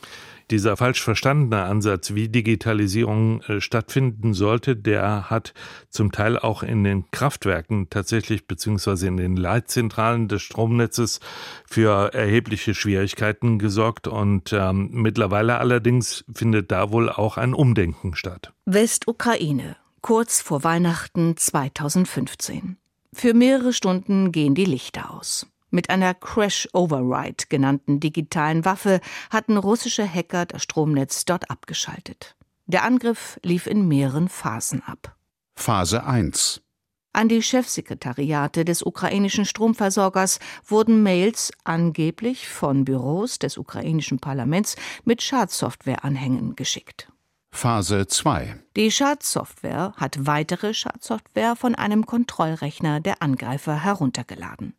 dieser 0.51 0.77
falsch 0.77 1.03
verstandene 1.03 1.63
Ansatz, 1.63 2.15
wie 2.15 2.29
Digitalisierung 2.29 3.43
äh, 3.43 3.61
stattfinden 3.61 4.35
sollte, 4.35 4.77
der 4.77 5.31
hat 5.31 5.55
zum 5.91 6.13
Teil 6.13 6.39
auch 6.39 6.63
in 6.63 6.85
den 6.85 7.11
Kraftwerken 7.11 7.89
tatsächlich 7.91 8.47
beziehungsweise 8.47 9.07
in 9.07 9.17
den 9.17 9.37
Leitzentralen 9.37 10.29
des 10.29 10.43
Stromnetzes 10.43 11.21
für 11.67 12.13
erhebliche 12.13 12.75
Schwierigkeiten 12.75 13.59
gesorgt 13.59 14.09
und 14.09 14.53
ähm, 14.53 14.91
mittlerweile 14.93 15.59
allerdings 15.59 16.25
findet 16.35 16.71
da 16.71 16.91
wohl 16.91 17.11
auch 17.11 17.37
ein 17.37 17.55
Umdenken 17.55 18.15
statt. 18.15 18.53
Westukraine, 18.67 19.77
kurz 20.01 20.41
vor 20.41 20.65
Weihnachten 20.65 21.37
2015. 21.37 22.77
Für 23.13 23.33
mehrere 23.33 23.73
Stunden 23.73 24.33
gehen 24.33 24.55
die 24.55 24.65
Lichter 24.65 25.13
aus. 25.13 25.47
Mit 25.75 25.91
einer 25.91 26.15
Crash 26.15 26.69
Override 26.73 27.47
genannten 27.49 27.99
digitalen 27.99 28.65
Waffe 28.65 29.01
hatten 29.31 29.57
russische 29.57 30.09
Hacker 30.09 30.47
das 30.47 30.63
Stromnetz 30.63 31.25
dort 31.25 31.51
abgeschaltet. 31.51 32.37
Der 32.67 32.85
Angriff 32.85 33.41
lief 33.43 33.67
in 33.67 33.89
mehreren 33.89 34.29
Phasen 34.29 34.85
ab. 34.85 35.17
Phase 35.57 36.05
1 36.05 36.61
an 37.17 37.29
die 37.29 37.43
Chefsekretariate 37.43 38.65
des 38.65 38.83
ukrainischen 38.83 39.45
Stromversorgers 39.45 40.41
wurden 40.67 41.05
Mails 41.05 41.53
angeblich 41.63 42.49
von 42.49 42.85
Büros 42.85 43.39
des 43.39 43.57
ukrainischen 43.57 44.19
Parlaments 44.19 44.75
mit 45.05 45.23
Schadsoftwareanhängen 45.23 46.57
geschickt. 46.57 47.09
Phase 47.55 48.09
2 48.09 48.57
Die 48.77 48.91
Schadsoftware 48.91 49.95
hat 49.97 50.27
weitere 50.27 50.75
Schadsoftware 50.75 51.55
von 51.55 51.77
einem 51.77 52.05
Kontrollrechner 52.05 53.01
der 53.01 53.23
Angreifer 53.23 53.83
heruntergeladen. 53.83 54.75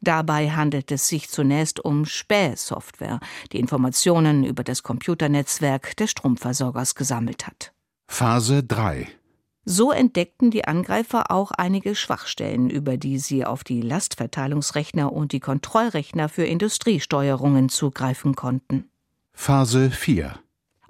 Dabei 0.00 0.50
handelt 0.50 0.90
es 0.92 1.08
sich 1.08 1.28
zunächst 1.28 1.84
um 1.84 2.06
Spähsoftware, 2.06 3.18
die 3.52 3.58
Informationen 3.58 4.44
über 4.44 4.62
das 4.62 4.82
Computernetzwerk 4.84 5.96
des 5.96 6.12
Stromversorgers 6.12 6.94
gesammelt 6.94 7.46
hat. 7.46 7.72
Phase 8.06 8.62
3 8.62 9.08
so 9.66 9.92
entdeckten 9.92 10.50
die 10.50 10.64
Angreifer 10.64 11.30
auch 11.30 11.50
einige 11.50 11.94
Schwachstellen, 11.94 12.70
über 12.70 12.96
die 12.96 13.18
sie 13.18 13.44
auf 13.44 13.62
die 13.62 13.82
Lastverteilungsrechner 13.82 15.12
und 15.12 15.32
die 15.32 15.40
Kontrollrechner 15.40 16.28
für 16.30 16.44
Industriesteuerungen 16.44 17.68
zugreifen 17.68 18.34
konnten. 18.34 18.90
Phase 19.32 19.90
4 19.90 20.40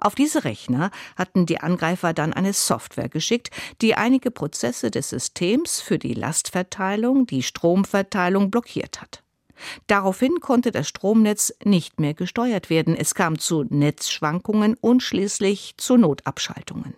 auf 0.01 0.15
diese 0.15 0.43
Rechner 0.43 0.91
hatten 1.15 1.45
die 1.45 1.59
Angreifer 1.59 2.13
dann 2.13 2.33
eine 2.33 2.53
Software 2.53 3.09
geschickt, 3.09 3.49
die 3.81 3.95
einige 3.95 4.31
Prozesse 4.31 4.91
des 4.91 5.09
Systems 5.09 5.79
für 5.79 5.99
die 5.99 6.13
Lastverteilung, 6.13 7.27
die 7.27 7.43
Stromverteilung 7.43 8.51
blockiert 8.51 9.01
hat. 9.01 9.23
Daraufhin 9.87 10.39
konnte 10.39 10.71
das 10.71 10.87
Stromnetz 10.87 11.53
nicht 11.63 11.99
mehr 11.99 12.13
gesteuert 12.13 12.69
werden. 12.69 12.95
Es 12.95 13.13
kam 13.13 13.37
zu 13.37 13.63
Netzschwankungen 13.69 14.75
und 14.75 15.03
schließlich 15.03 15.75
zu 15.77 15.97
Notabschaltungen. 15.97 16.95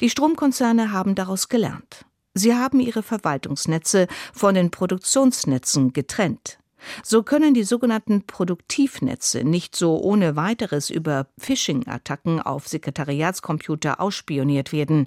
Die 0.00 0.10
Stromkonzerne 0.10 0.92
haben 0.92 1.14
daraus 1.14 1.48
gelernt. 1.48 2.04
Sie 2.34 2.54
haben 2.54 2.80
ihre 2.80 3.02
Verwaltungsnetze 3.02 4.06
von 4.32 4.54
den 4.54 4.70
Produktionsnetzen 4.70 5.92
getrennt. 5.92 6.58
So 7.02 7.22
können 7.22 7.54
die 7.54 7.64
sogenannten 7.64 8.26
Produktivnetze 8.26 9.44
nicht 9.44 9.76
so 9.76 10.00
ohne 10.00 10.36
weiteres 10.36 10.90
über 10.90 11.26
Phishing-Attacken 11.38 12.40
auf 12.40 12.68
Sekretariatscomputer 12.68 14.00
ausspioniert 14.00 14.72
werden. 14.72 15.06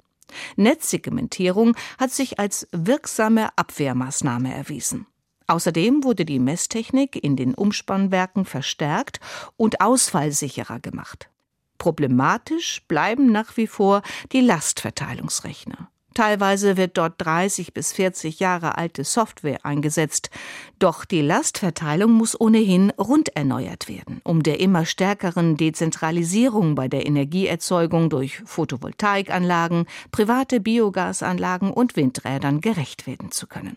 Netzsegmentierung 0.56 1.76
hat 1.98 2.10
sich 2.10 2.38
als 2.38 2.68
wirksame 2.72 3.56
Abwehrmaßnahme 3.56 4.54
erwiesen. 4.54 5.06
Außerdem 5.46 6.04
wurde 6.04 6.24
die 6.24 6.38
Messtechnik 6.38 7.22
in 7.22 7.36
den 7.36 7.54
Umspannwerken 7.54 8.44
verstärkt 8.44 9.20
und 9.56 9.80
ausfallsicherer 9.80 10.80
gemacht. 10.80 11.28
Problematisch 11.78 12.82
bleiben 12.86 13.32
nach 13.32 13.56
wie 13.56 13.66
vor 13.66 14.02
die 14.32 14.40
Lastverteilungsrechner. 14.40 15.91
Teilweise 16.14 16.76
wird 16.76 16.98
dort 16.98 17.14
30 17.18 17.72
bis 17.74 17.92
40 17.92 18.40
Jahre 18.40 18.78
alte 18.78 19.04
Software 19.04 19.64
eingesetzt. 19.64 20.30
Doch 20.78 21.04
die 21.04 21.22
Lastverteilung 21.22 22.12
muss 22.12 22.38
ohnehin 22.40 22.90
rund 22.98 23.34
erneuert 23.36 23.88
werden, 23.88 24.20
um 24.24 24.42
der 24.42 24.60
immer 24.60 24.84
stärkeren 24.84 25.56
Dezentralisierung 25.56 26.74
bei 26.74 26.88
der 26.88 27.06
Energieerzeugung 27.06 28.10
durch 28.10 28.42
Photovoltaikanlagen, 28.44 29.86
private 30.10 30.60
Biogasanlagen 30.60 31.72
und 31.72 31.96
Windrädern 31.96 32.60
gerecht 32.60 33.06
werden 33.06 33.30
zu 33.30 33.46
können. 33.46 33.76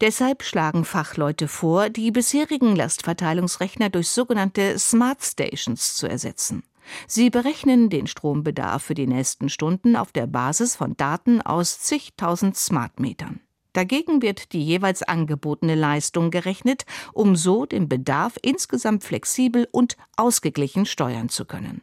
Deshalb 0.00 0.42
schlagen 0.42 0.84
Fachleute 0.84 1.48
vor, 1.48 1.90
die 1.90 2.10
bisherigen 2.10 2.76
Lastverteilungsrechner 2.76 3.90
durch 3.90 4.08
sogenannte 4.08 4.78
Smart 4.78 5.22
Stations 5.22 5.94
zu 5.94 6.06
ersetzen. 6.06 6.62
Sie 7.06 7.30
berechnen 7.30 7.90
den 7.90 8.06
Strombedarf 8.06 8.82
für 8.82 8.94
die 8.94 9.06
nächsten 9.06 9.48
Stunden 9.48 9.96
auf 9.96 10.12
der 10.12 10.26
Basis 10.26 10.76
von 10.76 10.96
Daten 10.96 11.42
aus 11.42 11.80
zigtausend 11.80 12.56
Smartmetern. 12.56 13.40
Dagegen 13.72 14.22
wird 14.22 14.52
die 14.54 14.64
jeweils 14.64 15.02
angebotene 15.02 15.74
Leistung 15.74 16.30
gerechnet, 16.30 16.86
um 17.12 17.36
so 17.36 17.66
den 17.66 17.88
Bedarf 17.88 18.38
insgesamt 18.40 19.04
flexibel 19.04 19.68
und 19.70 19.98
ausgeglichen 20.16 20.86
steuern 20.86 21.28
zu 21.28 21.44
können. 21.44 21.82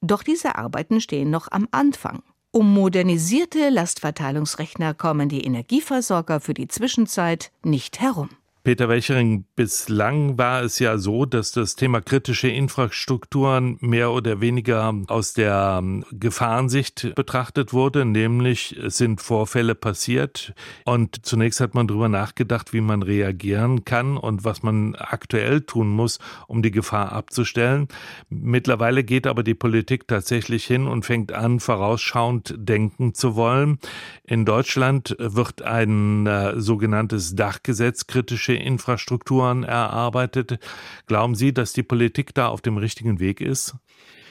Doch 0.00 0.22
diese 0.22 0.56
Arbeiten 0.56 1.00
stehen 1.00 1.30
noch 1.30 1.50
am 1.50 1.66
Anfang. 1.72 2.22
Um 2.52 2.72
modernisierte 2.72 3.68
Lastverteilungsrechner 3.68 4.94
kommen 4.94 5.28
die 5.28 5.44
Energieversorger 5.44 6.38
für 6.38 6.54
die 6.54 6.68
Zwischenzeit 6.68 7.50
nicht 7.64 8.00
herum. 8.00 8.28
Peter 8.64 8.88
Welchering, 8.88 9.44
bislang 9.56 10.38
war 10.38 10.62
es 10.62 10.78
ja 10.78 10.96
so, 10.96 11.26
dass 11.26 11.52
das 11.52 11.76
Thema 11.76 12.00
kritische 12.00 12.48
Infrastrukturen 12.48 13.76
mehr 13.80 14.10
oder 14.10 14.40
weniger 14.40 14.94
aus 15.08 15.34
der 15.34 15.80
ähm, 15.82 16.06
Gefahrensicht 16.10 17.14
betrachtet 17.14 17.74
wurde, 17.74 18.06
nämlich 18.06 18.74
es 18.78 18.96
sind 18.96 19.20
Vorfälle 19.20 19.74
passiert 19.74 20.54
und 20.86 21.26
zunächst 21.26 21.60
hat 21.60 21.74
man 21.74 21.88
darüber 21.88 22.08
nachgedacht, 22.08 22.72
wie 22.72 22.80
man 22.80 23.02
reagieren 23.02 23.84
kann 23.84 24.16
und 24.16 24.44
was 24.44 24.62
man 24.62 24.94
aktuell 24.94 25.60
tun 25.60 25.90
muss, 25.90 26.18
um 26.48 26.62
die 26.62 26.70
Gefahr 26.70 27.12
abzustellen. 27.12 27.88
Mittlerweile 28.30 29.04
geht 29.04 29.26
aber 29.26 29.42
die 29.42 29.54
Politik 29.54 30.08
tatsächlich 30.08 30.64
hin 30.64 30.86
und 30.86 31.04
fängt 31.04 31.32
an, 31.32 31.60
vorausschauend 31.60 32.54
denken 32.56 33.12
zu 33.12 33.36
wollen. 33.36 33.78
In 34.24 34.46
Deutschland 34.46 35.14
wird 35.18 35.60
ein 35.60 36.26
äh, 36.26 36.58
sogenanntes 36.58 37.34
Dachgesetz 37.36 38.06
kritische 38.06 38.53
Infrastrukturen 38.56 39.64
erarbeitet. 39.64 40.58
Glauben 41.06 41.34
Sie, 41.34 41.52
dass 41.52 41.72
die 41.72 41.82
Politik 41.82 42.34
da 42.34 42.48
auf 42.48 42.60
dem 42.60 42.76
richtigen 42.76 43.20
Weg 43.20 43.40
ist? 43.40 43.74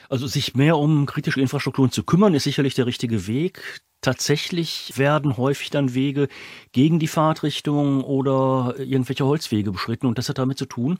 Also 0.08 0.26
sich 0.26 0.54
mehr 0.54 0.76
um 0.76 1.06
kritische 1.06 1.40
Infrastrukturen 1.40 1.90
zu 1.90 2.02
kümmern, 2.02 2.34
ist 2.34 2.44
sicherlich 2.44 2.74
der 2.74 2.86
richtige 2.86 3.26
Weg. 3.26 3.80
Tatsächlich 4.00 4.92
werden 4.96 5.38
häufig 5.38 5.70
dann 5.70 5.94
Wege 5.94 6.28
gegen 6.72 6.98
die 6.98 7.08
Fahrtrichtung 7.08 8.04
oder 8.04 8.74
irgendwelche 8.78 9.24
Holzwege 9.24 9.72
beschritten. 9.72 10.06
Und 10.06 10.18
das 10.18 10.28
hat 10.28 10.38
damit 10.38 10.58
zu 10.58 10.66
tun, 10.66 10.98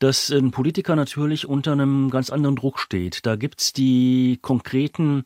dass 0.00 0.30
ein 0.30 0.50
Politiker 0.50 0.96
natürlich 0.96 1.46
unter 1.46 1.70
einem 1.72 2.10
ganz 2.10 2.30
anderen 2.30 2.56
Druck 2.56 2.80
steht. 2.80 3.24
Da 3.26 3.36
gibt's 3.36 3.72
die 3.72 4.40
konkreten 4.42 5.24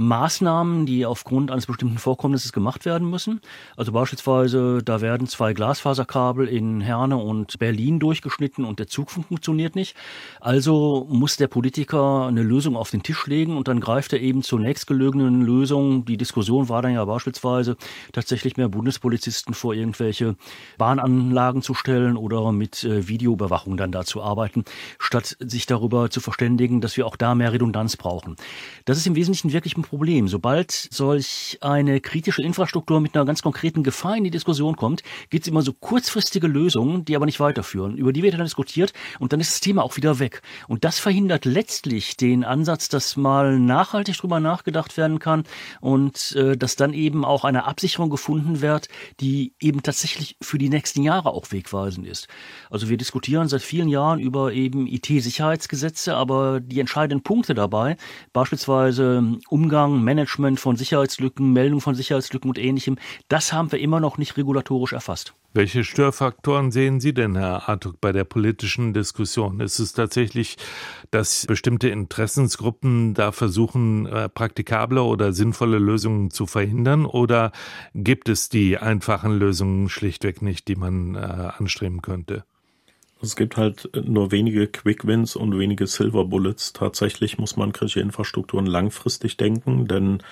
Maßnahmen, 0.00 0.86
die 0.86 1.04
aufgrund 1.04 1.50
eines 1.50 1.66
bestimmten 1.66 1.98
Vorkommnisses 1.98 2.54
gemacht 2.54 2.86
werden 2.86 3.08
müssen. 3.10 3.42
Also 3.76 3.92
beispielsweise, 3.92 4.80
da 4.82 5.02
werden 5.02 5.26
zwei 5.26 5.52
Glasfaserkabel 5.52 6.48
in 6.48 6.80
Herne 6.80 7.18
und 7.18 7.58
Berlin 7.58 8.00
durchgeschnitten 8.00 8.64
und 8.64 8.78
der 8.78 8.86
Zug 8.86 9.10
funktioniert 9.10 9.76
nicht. 9.76 9.94
Also 10.40 11.06
muss 11.10 11.36
der 11.36 11.48
Politiker 11.48 12.26
eine 12.26 12.42
Lösung 12.42 12.76
auf 12.76 12.90
den 12.90 13.02
Tisch 13.02 13.26
legen 13.26 13.58
und 13.58 13.68
dann 13.68 13.80
greift 13.80 14.14
er 14.14 14.20
eben 14.20 14.42
zur 14.42 14.58
nächstgelegenen 14.58 15.42
Lösung. 15.42 16.06
Die 16.06 16.16
Diskussion 16.16 16.70
war 16.70 16.80
dann 16.80 16.94
ja 16.94 17.04
beispielsweise 17.04 17.76
tatsächlich 18.12 18.56
mehr 18.56 18.70
Bundespolizisten 18.70 19.52
vor 19.52 19.74
irgendwelche 19.74 20.34
Bahnanlagen 20.78 21.60
zu 21.60 21.74
stellen 21.74 22.16
oder 22.16 22.52
mit 22.52 22.84
äh, 22.84 23.06
Videoüberwachung 23.06 23.76
dann 23.76 23.92
da 23.92 24.06
zu 24.06 24.22
arbeiten, 24.22 24.64
statt 24.98 25.36
sich 25.40 25.66
darüber 25.66 26.08
zu 26.08 26.20
verständigen, 26.20 26.80
dass 26.80 26.96
wir 26.96 27.06
auch 27.06 27.16
da 27.16 27.34
mehr 27.34 27.52
Redundanz 27.52 27.98
brauchen. 27.98 28.36
Das 28.86 28.96
ist 28.96 29.06
im 29.06 29.14
Wesentlichen 29.14 29.52
wirklich 29.52 29.76
ein 29.76 29.89
Problem. 29.90 30.28
Sobald 30.28 30.70
solch 30.70 31.58
eine 31.62 32.00
kritische 32.00 32.42
Infrastruktur 32.42 33.00
mit 33.00 33.16
einer 33.16 33.24
ganz 33.24 33.42
konkreten 33.42 33.82
Gefahr 33.82 34.16
in 34.16 34.22
die 34.22 34.30
Diskussion 34.30 34.76
kommt, 34.76 35.02
gibt 35.30 35.44
es 35.44 35.48
immer 35.48 35.62
so 35.62 35.72
kurzfristige 35.72 36.46
Lösungen, 36.46 37.04
die 37.04 37.16
aber 37.16 37.26
nicht 37.26 37.40
weiterführen. 37.40 37.96
Über 37.96 38.12
die 38.12 38.22
wird 38.22 38.34
dann 38.34 38.44
diskutiert 38.44 38.92
und 39.18 39.32
dann 39.32 39.40
ist 39.40 39.50
das 39.50 39.60
Thema 39.60 39.82
auch 39.82 39.96
wieder 39.96 40.20
weg. 40.20 40.42
Und 40.68 40.84
das 40.84 41.00
verhindert 41.00 41.44
letztlich 41.44 42.16
den 42.16 42.44
Ansatz, 42.44 42.88
dass 42.88 43.16
mal 43.16 43.58
nachhaltig 43.58 44.16
drüber 44.16 44.38
nachgedacht 44.38 44.96
werden 44.96 45.18
kann 45.18 45.42
und 45.80 46.36
äh, 46.36 46.56
dass 46.56 46.76
dann 46.76 46.92
eben 46.92 47.24
auch 47.24 47.42
eine 47.42 47.64
Absicherung 47.64 48.10
gefunden 48.10 48.60
wird, 48.60 48.86
die 49.18 49.54
eben 49.58 49.82
tatsächlich 49.82 50.36
für 50.40 50.58
die 50.58 50.68
nächsten 50.68 51.02
Jahre 51.02 51.30
auch 51.30 51.50
wegweisend 51.50 52.06
ist. 52.06 52.28
Also 52.70 52.88
wir 52.88 52.96
diskutieren 52.96 53.48
seit 53.48 53.62
vielen 53.62 53.88
Jahren 53.88 54.20
über 54.20 54.52
eben 54.52 54.86
IT-Sicherheitsgesetze, 54.86 56.14
aber 56.14 56.60
die 56.60 56.78
entscheidenden 56.78 57.24
Punkte 57.24 57.54
dabei, 57.54 57.96
beispielsweise 58.32 59.36
Umgang 59.48 59.79
Umgang, 59.80 60.04
Management 60.04 60.60
von 60.60 60.76
Sicherheitslücken, 60.76 61.52
Meldung 61.54 61.80
von 61.80 61.94
Sicherheitslücken 61.94 62.50
und 62.50 62.58
ähnlichem, 62.58 62.96
das 63.28 63.52
haben 63.52 63.72
wir 63.72 63.78
immer 63.78 63.98
noch 63.98 64.18
nicht 64.18 64.36
regulatorisch 64.36 64.92
erfasst. 64.92 65.34
Welche 65.54 65.84
Störfaktoren 65.84 66.70
sehen 66.70 67.00
Sie 67.00 67.14
denn, 67.14 67.34
Herr 67.34 67.68
Artuk, 67.68 68.00
bei 68.00 68.12
der 68.12 68.24
politischen 68.24 68.92
Diskussion? 68.92 69.60
Ist 69.60 69.78
es 69.78 69.94
tatsächlich, 69.94 70.58
dass 71.10 71.46
bestimmte 71.46 71.88
Interessensgruppen 71.88 73.14
da 73.14 73.32
versuchen, 73.32 74.06
äh, 74.06 74.28
praktikable 74.28 75.02
oder 75.02 75.32
sinnvolle 75.32 75.78
Lösungen 75.78 76.30
zu 76.30 76.46
verhindern? 76.46 77.06
Oder 77.06 77.50
gibt 77.94 78.28
es 78.28 78.48
die 78.50 78.76
einfachen 78.76 79.38
Lösungen 79.38 79.88
schlichtweg 79.88 80.42
nicht, 80.42 80.68
die 80.68 80.76
man 80.76 81.14
äh, 81.14 81.18
anstreben 81.18 82.02
könnte? 82.02 82.44
Es 83.22 83.36
gibt 83.36 83.56
halt 83.56 83.90
nur 84.06 84.32
wenige 84.32 84.66
Quick 84.66 85.06
Wins 85.06 85.36
und 85.36 85.58
wenige 85.58 85.86
Silver 85.86 86.24
Bullets. 86.24 86.72
Tatsächlich 86.72 87.38
muss 87.38 87.56
man 87.56 87.72
kritische 87.72 88.00
Infrastrukturen 88.00 88.64
langfristig 88.64 89.36
denken, 89.36 89.86
denn 89.86 90.22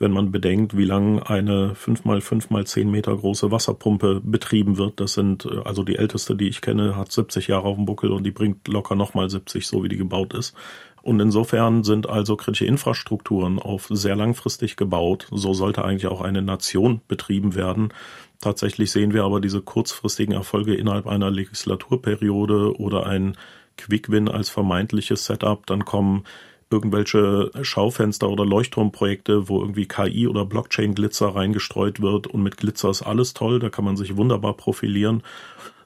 wenn 0.00 0.10
man 0.10 0.32
bedenkt, 0.32 0.76
wie 0.76 0.84
lang 0.84 1.20
eine 1.20 1.76
5 1.76 2.04
mal 2.04 2.20
5 2.20 2.50
mal 2.50 2.66
10 2.66 2.90
Meter 2.90 3.16
große 3.16 3.52
Wasserpumpe 3.52 4.20
betrieben 4.24 4.76
wird, 4.76 4.98
das 4.98 5.12
sind, 5.12 5.46
äh, 5.46 5.60
also 5.64 5.84
die 5.84 5.96
älteste, 5.96 6.34
die 6.34 6.48
ich 6.48 6.60
kenne, 6.60 6.96
hat 6.96 7.12
70 7.12 7.46
Jahre 7.46 7.68
auf 7.68 7.76
dem 7.76 7.86
Buckel 7.86 8.10
und 8.10 8.24
die 8.24 8.32
bringt 8.32 8.66
locker 8.66 8.96
nochmal 8.96 9.30
70, 9.30 9.64
so 9.64 9.84
wie 9.84 9.88
die 9.88 9.96
gebaut 9.96 10.34
ist. 10.34 10.56
Und 11.02 11.20
insofern 11.20 11.82
sind 11.82 12.08
also 12.08 12.36
kritische 12.36 12.64
Infrastrukturen 12.64 13.58
auf 13.58 13.88
sehr 13.90 14.14
langfristig 14.14 14.76
gebaut. 14.76 15.26
So 15.30 15.52
sollte 15.52 15.84
eigentlich 15.84 16.06
auch 16.06 16.20
eine 16.20 16.42
Nation 16.42 17.00
betrieben 17.08 17.54
werden. 17.54 17.92
Tatsächlich 18.40 18.92
sehen 18.92 19.12
wir 19.12 19.24
aber 19.24 19.40
diese 19.40 19.62
kurzfristigen 19.62 20.34
Erfolge 20.34 20.74
innerhalb 20.74 21.06
einer 21.06 21.30
Legislaturperiode 21.30 22.78
oder 22.78 23.06
ein 23.06 23.36
Quick-Win 23.76 24.28
als 24.28 24.48
vermeintliches 24.48 25.24
Setup. 25.24 25.66
Dann 25.66 25.84
kommen 25.84 26.24
irgendwelche 26.70 27.50
Schaufenster 27.62 28.28
oder 28.28 28.46
Leuchtturmprojekte, 28.46 29.48
wo 29.48 29.60
irgendwie 29.60 29.86
KI 29.86 30.26
oder 30.26 30.44
Blockchain-Glitzer 30.44 31.34
reingestreut 31.34 32.00
wird 32.00 32.26
und 32.26 32.42
mit 32.42 32.56
Glitzer 32.56 32.90
ist 32.90 33.02
alles 33.02 33.34
toll, 33.34 33.60
da 33.60 33.68
kann 33.68 33.84
man 33.84 33.96
sich 33.96 34.16
wunderbar 34.16 34.54
profilieren. 34.54 35.22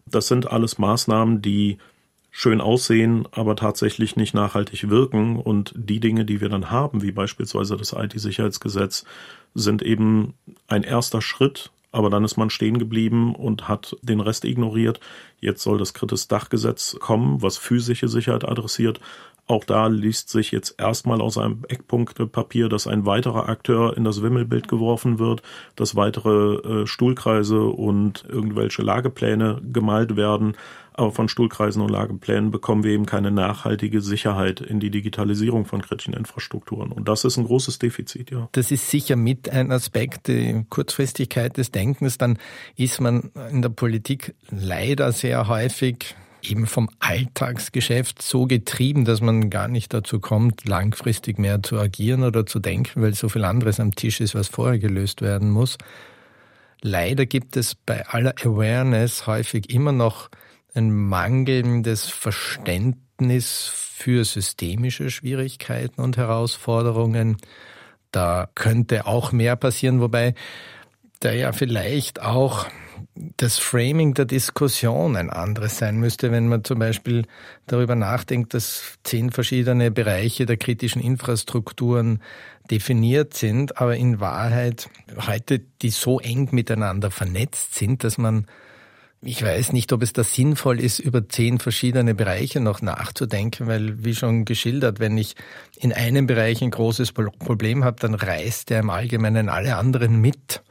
Das 0.07 0.29
sind 0.29 0.51
alles 0.51 0.79
Maßnahmen, 0.79 1.43
die 1.43 1.79
schön 2.39 2.61
aussehen, 2.61 3.27
aber 3.33 3.57
tatsächlich 3.57 4.15
nicht 4.15 4.35
nachhaltig 4.35 4.91
wirken. 4.91 5.37
Und 5.37 5.73
die 5.75 6.01
Dinge, 6.01 6.27
die 6.27 6.43
wir 6.43 6.51
dann 6.51 6.71
haben, 6.71 7.01
wie 7.01 7.11
beispielsweise 7.11 7.79
das 7.79 7.95
IT-Sicherheitsgesetz, 7.95 9.07
sind 9.55 9.81
eben 9.81 10.35
ein 10.69 10.83
erster 10.83 11.23
Schritt 11.23 11.71
aber 11.97 12.11
dann 12.11 12.25
ist 12.25 12.37
man 12.37 12.51
stehen 12.51 12.79
geblieben 12.79 13.35
und 13.35 13.69
hat 13.69 13.97
den 14.03 14.21
Rest 14.21 14.45
ignoriert. 14.45 15.01
Jetzt 15.41 15.63
soll 15.63 15.79
das 15.79 15.95
Kritis 15.95 16.29
Dachgesetz 16.29 16.99
kommen, 17.01 17.41
was 17.41 17.57
physische 17.57 18.09
Sicherheit 18.09 18.45
adressiert. 18.45 19.01
Auch 19.49 19.65
da 19.65 19.87
liest 19.87 20.29
sich 20.29 20.51
jetzt 20.51 20.75
erstmal 20.79 21.21
aus 21.21 21.39
einem 21.39 21.65
Eckpunktepapier, 21.69 22.69
dass 22.69 22.89
ein 22.89 23.07
weiterer 23.07 23.49
Akteur 23.49 23.97
in 23.97 24.03
das 24.03 24.21
Wimmelbild 24.21 24.67
geworfen 24.67 25.21
wird, 25.21 25.43
dass 25.77 25.95
weitere 25.95 26.83
äh, 26.83 26.87
Stuhlkreise 26.87 27.61
und 27.61 28.25
irgendwelche 28.29 28.83
Lagepläne 28.83 29.61
gemalt 29.63 30.17
werden. 30.17 30.57
Aber 30.95 31.13
von 31.13 31.29
Stuhlkreisen 31.29 31.83
und 31.83 31.91
Lageplänen 31.91 32.51
bekommen 32.51 32.83
wir 32.83 32.91
eben 32.91 33.07
keine 33.07 33.31
nachhaltige 33.31 34.01
Sicherheit 34.01 34.63
in 34.63 34.81
die 34.81 34.91
Digitalisierung 34.91 35.67
von 35.67 35.83
kritischen 35.83 36.15
Infrastrukturen. 36.15 36.91
Und 36.91 37.07
das 37.07 37.25
ist 37.25 37.37
ein 37.37 37.45
großes 37.45 37.79
Defizit, 37.79 38.31
ja. 38.31 38.49
Das 38.53 38.73
ist 38.73 38.91
sicher 38.91 39.15
mit 39.15 39.51
ein 39.51 39.71
Aspekt, 39.71 40.27
die 40.27 40.65
Kurzfristigkeit 40.71 41.57
des 41.59 41.71
Denkens. 41.71 42.17
Dann 42.17 42.39
ist 42.77 43.01
man 43.01 43.31
in 43.51 43.61
der 43.61 43.69
Politik 43.69 44.35
leider 44.51 45.13
sehr 45.13 45.47
häufig 45.49 46.17
eben 46.51 46.67
vom 46.67 46.89
Alltagsgeschäft 46.99 48.23
so 48.23 48.47
getrieben, 48.47 49.05
dass 49.05 49.21
man 49.21 49.51
gar 49.51 49.69
nicht 49.69 49.93
dazu 49.93 50.21
kommt, 50.21 50.67
langfristig 50.67 51.39
mehr 51.39 51.63
zu 51.63 51.79
agieren 51.79 52.23
oder 52.25 52.47
zu 52.47 52.59
denken, 52.59 53.03
weil 53.03 53.15
so 53.15 53.29
viel 53.29 53.45
anderes 53.45 53.81
am 53.81 53.95
Tisch 53.95 54.21
ist, 54.21 54.35
was 54.35 54.49
vorher 54.49 54.79
gelöst 54.79 55.23
werden 55.23 55.51
muss. 55.51 55.79
Leider 56.83 57.27
gibt 57.27 57.57
es 57.57 57.75
bei 57.75 58.07
aller 58.07 58.35
Awareness 58.43 59.27
häufig 59.27 59.71
immer 59.71 59.93
noch 59.93 60.31
ein 60.75 60.93
mangelndes 60.93 62.07
Verständnis 62.07 63.71
für 63.73 64.25
systemische 64.25 65.11
Schwierigkeiten 65.11 66.01
und 66.01 66.17
Herausforderungen. 66.17 67.39
Da 68.13 68.49
könnte 68.55 69.07
auch 69.07 69.33
mehr 69.33 69.57
passieren, 69.57 70.01
wobei 70.01 70.35
da 71.21 71.33
ja 71.33 71.53
vielleicht 71.53 72.21
auch 72.21 72.67
das 73.15 73.59
Framing 73.59 74.15
der 74.15 74.25
Diskussion 74.25 75.17
ein 75.17 75.31
anderes 75.31 75.79
sein 75.79 75.97
müsste, 75.99 76.31
wenn 76.31 76.49
man 76.49 76.65
zum 76.65 76.79
Beispiel 76.79 77.27
darüber 77.67 77.95
nachdenkt, 77.95 78.55
dass 78.55 78.99
zehn 79.05 79.31
verschiedene 79.31 79.91
Bereiche 79.91 80.47
der 80.47 80.57
kritischen 80.57 81.03
Infrastrukturen 81.03 82.23
definiert 82.71 83.35
sind, 83.35 83.79
aber 83.81 83.97
in 83.97 84.21
Wahrheit 84.21 84.89
heute 85.27 85.61
die 85.83 85.91
so 85.91 86.21
eng 86.21 86.49
miteinander 86.53 87.11
vernetzt 87.11 87.75
sind, 87.75 88.05
dass 88.05 88.19
man 88.19 88.47
Ich 89.23 89.43
weiß 89.43 89.73
nicht, 89.73 89.93
ob 89.93 90.03
es 90.03 90.13
da 90.13 90.23
sinnvoll 90.23 90.79
ist, 90.79 90.99
über 90.99 91.29
zehn 91.29 91.59
verschiedene 91.59 92.15
Bereiche 92.15 92.61
noch 92.61 92.83
nachzudenken, 92.83 93.67
weil, 93.67 94.05
wie 94.05 94.15
schon 94.15 94.45
geschildert, 94.45 95.01
wenn 95.01 95.17
ich 95.17 95.35
in 95.79 95.93
einem 95.93 96.27
Bereich 96.27 96.63
ein 96.63 96.71
großes 96.71 97.13
Problem 97.13 97.83
habe, 97.83 97.99
dann 97.99 98.15
reißt 98.15 98.71
er 98.71 98.81
im 98.81 98.91
Allgemeinen 98.91 99.49
alle 99.49 99.77
anderen 99.77 100.21
mit. 100.21 100.63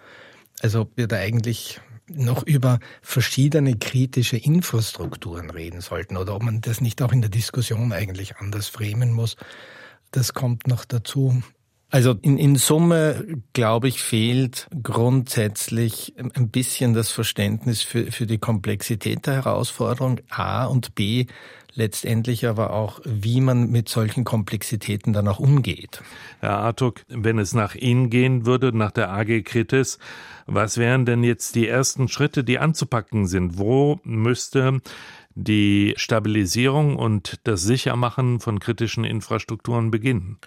Also 0.62 0.82
ob 0.82 0.96
wir 0.96 1.08
da 1.08 1.18
eigentlich 1.18 1.82
noch 2.08 2.44
über 2.44 2.80
verschiedene 3.02 3.78
kritische 3.78 4.38
Infrastrukturen 4.38 5.50
reden 5.50 5.82
sollten 5.82 6.18
oder 6.18 6.36
ob 6.36 6.44
man 6.44 6.62
das 6.62 6.82
nicht 6.82 7.02
auch 7.02 7.12
in 7.12 7.22
der 7.22 7.30
Diskussion 7.30 7.92
eigentlich 7.92 8.38
anders 8.38 8.68
fremen 8.68 9.12
muss. 9.12 9.36
Das 10.12 10.34
kommt 10.34 10.68
noch 10.68 10.86
dazu. 10.86 11.42
Also 11.90 12.16
in, 12.22 12.38
in 12.38 12.56
Summe, 12.56 13.26
glaube 13.54 13.88
ich, 13.88 14.02
fehlt 14.02 14.68
grundsätzlich 14.82 16.14
ein 16.18 16.50
bisschen 16.50 16.94
das 16.94 17.12
Verständnis 17.12 17.82
für, 17.82 18.12
für 18.12 18.26
die 18.26 18.40
Komplexität 18.40 19.28
der 19.28 19.36
Herausforderung 19.36 20.20
A 20.30 20.66
und 20.66 20.96
B 20.96 21.28
letztendlich 21.76 22.48
aber 22.48 22.72
auch, 22.72 23.00
wie 23.04 23.42
man 23.42 23.70
mit 23.70 23.90
solchen 23.90 24.24
Komplexitäten 24.24 25.14
dann 25.14 25.28
auch 25.28 25.40
umgeht. 25.40 26.02
Herr 26.40 26.58
Artuk, 26.58 27.02
wenn 27.08 27.38
es 27.38 27.54
nach 27.54 27.76
Ihnen 27.76 28.10
gehen 28.10 28.46
würde, 28.46 28.76
nach 28.76 28.92
der 28.92 29.12
AG 29.12 29.44
Kritis, 29.44 30.00
was 30.48 30.78
wären 30.78 31.06
denn 31.06 31.24
jetzt 31.24 31.56
die 31.56 31.68
ersten 31.68 32.08
Schritte, 32.08 32.44
die 32.44 32.60
anzupacken 32.60 33.28
sind? 33.28 33.58
Wo 33.58 34.00
müsste 34.04 34.82
die 35.36 35.94
Stabilisierung 35.98 36.96
und 36.96 37.40
das 37.44 37.62
Sichermachen 37.62 38.40
von 38.40 38.60
kritischen 38.60 39.04
Infrastrukturen 39.04 39.92
beginnen? 39.92 40.40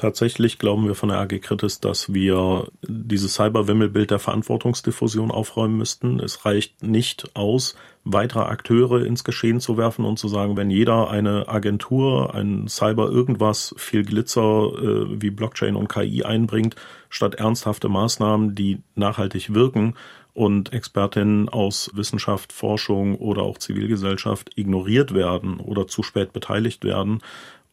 Tatsächlich 0.00 0.58
glauben 0.58 0.86
wir 0.86 0.94
von 0.94 1.10
der 1.10 1.18
AG 1.18 1.42
Kritis, 1.42 1.78
dass 1.78 2.14
wir 2.14 2.68
dieses 2.80 3.34
Cyberwimmelbild 3.34 4.10
der 4.10 4.18
Verantwortungsdiffusion 4.18 5.30
aufräumen 5.30 5.76
müssten. 5.76 6.20
Es 6.20 6.46
reicht 6.46 6.82
nicht 6.82 7.36
aus, 7.36 7.76
weitere 8.02 8.44
Akteure 8.44 9.04
ins 9.04 9.24
Geschehen 9.24 9.60
zu 9.60 9.76
werfen 9.76 10.06
und 10.06 10.18
zu 10.18 10.26
sagen, 10.26 10.56
wenn 10.56 10.70
jeder 10.70 11.10
eine 11.10 11.48
Agentur, 11.48 12.34
ein 12.34 12.66
Cyber 12.66 13.10
irgendwas, 13.10 13.74
viel 13.76 14.02
Glitzer 14.02 14.40
äh, 14.72 15.20
wie 15.20 15.28
Blockchain 15.28 15.76
und 15.76 15.90
KI 15.90 16.24
einbringt, 16.24 16.76
statt 17.10 17.34
ernsthafte 17.34 17.90
Maßnahmen, 17.90 18.54
die 18.54 18.78
nachhaltig 18.94 19.52
wirken 19.52 19.96
und 20.32 20.72
Expertinnen 20.72 21.50
aus 21.50 21.90
Wissenschaft, 21.92 22.54
Forschung 22.54 23.16
oder 23.16 23.42
auch 23.42 23.58
Zivilgesellschaft 23.58 24.56
ignoriert 24.56 25.12
werden 25.12 25.60
oder 25.60 25.86
zu 25.86 26.02
spät 26.02 26.32
beteiligt 26.32 26.84
werden, 26.84 27.20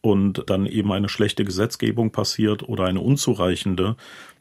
und 0.00 0.44
dann 0.46 0.66
eben 0.66 0.92
eine 0.92 1.08
schlechte 1.08 1.44
Gesetzgebung 1.44 2.10
passiert 2.10 2.68
oder 2.68 2.84
eine 2.84 3.00
unzureichende, 3.00 3.96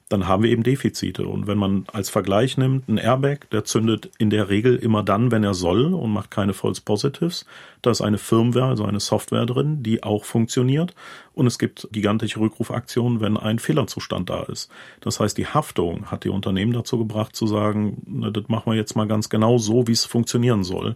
dann 0.10 0.28
haben 0.28 0.44
wir 0.44 0.52
eben 0.52 0.64
Defizite. 0.64 1.28
Und 1.28 1.48
wenn 1.48 1.58
man 1.58 1.86
als 1.92 2.10
Vergleich 2.10 2.58
nimmt, 2.58 2.88
ein 2.88 2.98
Airbag, 2.98 3.40
der 3.52 3.66
zündet 3.66 4.10
in 4.18 4.30
der 4.30 4.48
Regel 4.48 4.78
immer 4.78 5.04
dann, 5.04 5.32
wenn 5.32 5.44
er 5.44 5.54
soll 5.54 5.94
und 5.94 6.12
macht 6.12 6.32
keine 6.32 6.54
False 6.54 6.82
Positives. 6.82 7.46
Da 7.82 7.92
ist 7.92 8.02
eine 8.02 8.18
Firmware, 8.18 8.68
also 8.68 8.86
eine 8.86 9.02
Software 9.02 9.46
drin, 9.46 9.84
die 9.84 10.04
auch 10.04 10.24
funktioniert. 10.24 10.96
Und 11.34 11.46
es 11.46 11.60
gibt 11.60 11.90
gigantische 11.92 12.40
Rückrufaktionen, 12.40 13.20
wenn 13.20 13.36
ein 13.36 13.60
Fehlerzustand 13.60 14.30
da 14.30 14.44
ist. 14.44 14.72
Das 15.02 15.20
heißt, 15.20 15.38
die 15.38 15.48
Haftung 15.48 16.10
hat 16.10 16.24
die 16.24 16.30
Unternehmen 16.30 16.72
dazu 16.72 16.98
gebracht 16.98 17.36
zu 17.36 17.46
sagen, 17.46 18.02
na, 18.08 18.30
das 18.30 18.48
machen 18.48 18.72
wir 18.72 18.78
jetzt 18.78 18.96
mal 18.96 19.08
ganz 19.08 19.28
genau 19.28 19.58
so, 19.58 19.88
wie 19.88 19.94
es 19.94 20.06
funktionieren 20.06 20.64
soll. 20.64 20.96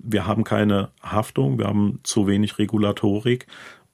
Wir 0.00 0.26
haben 0.26 0.44
keine 0.44 0.90
Haftung, 1.02 1.58
wir 1.58 1.66
haben 1.66 2.00
zu 2.02 2.26
wenig 2.26 2.58
Regulatorik 2.58 3.46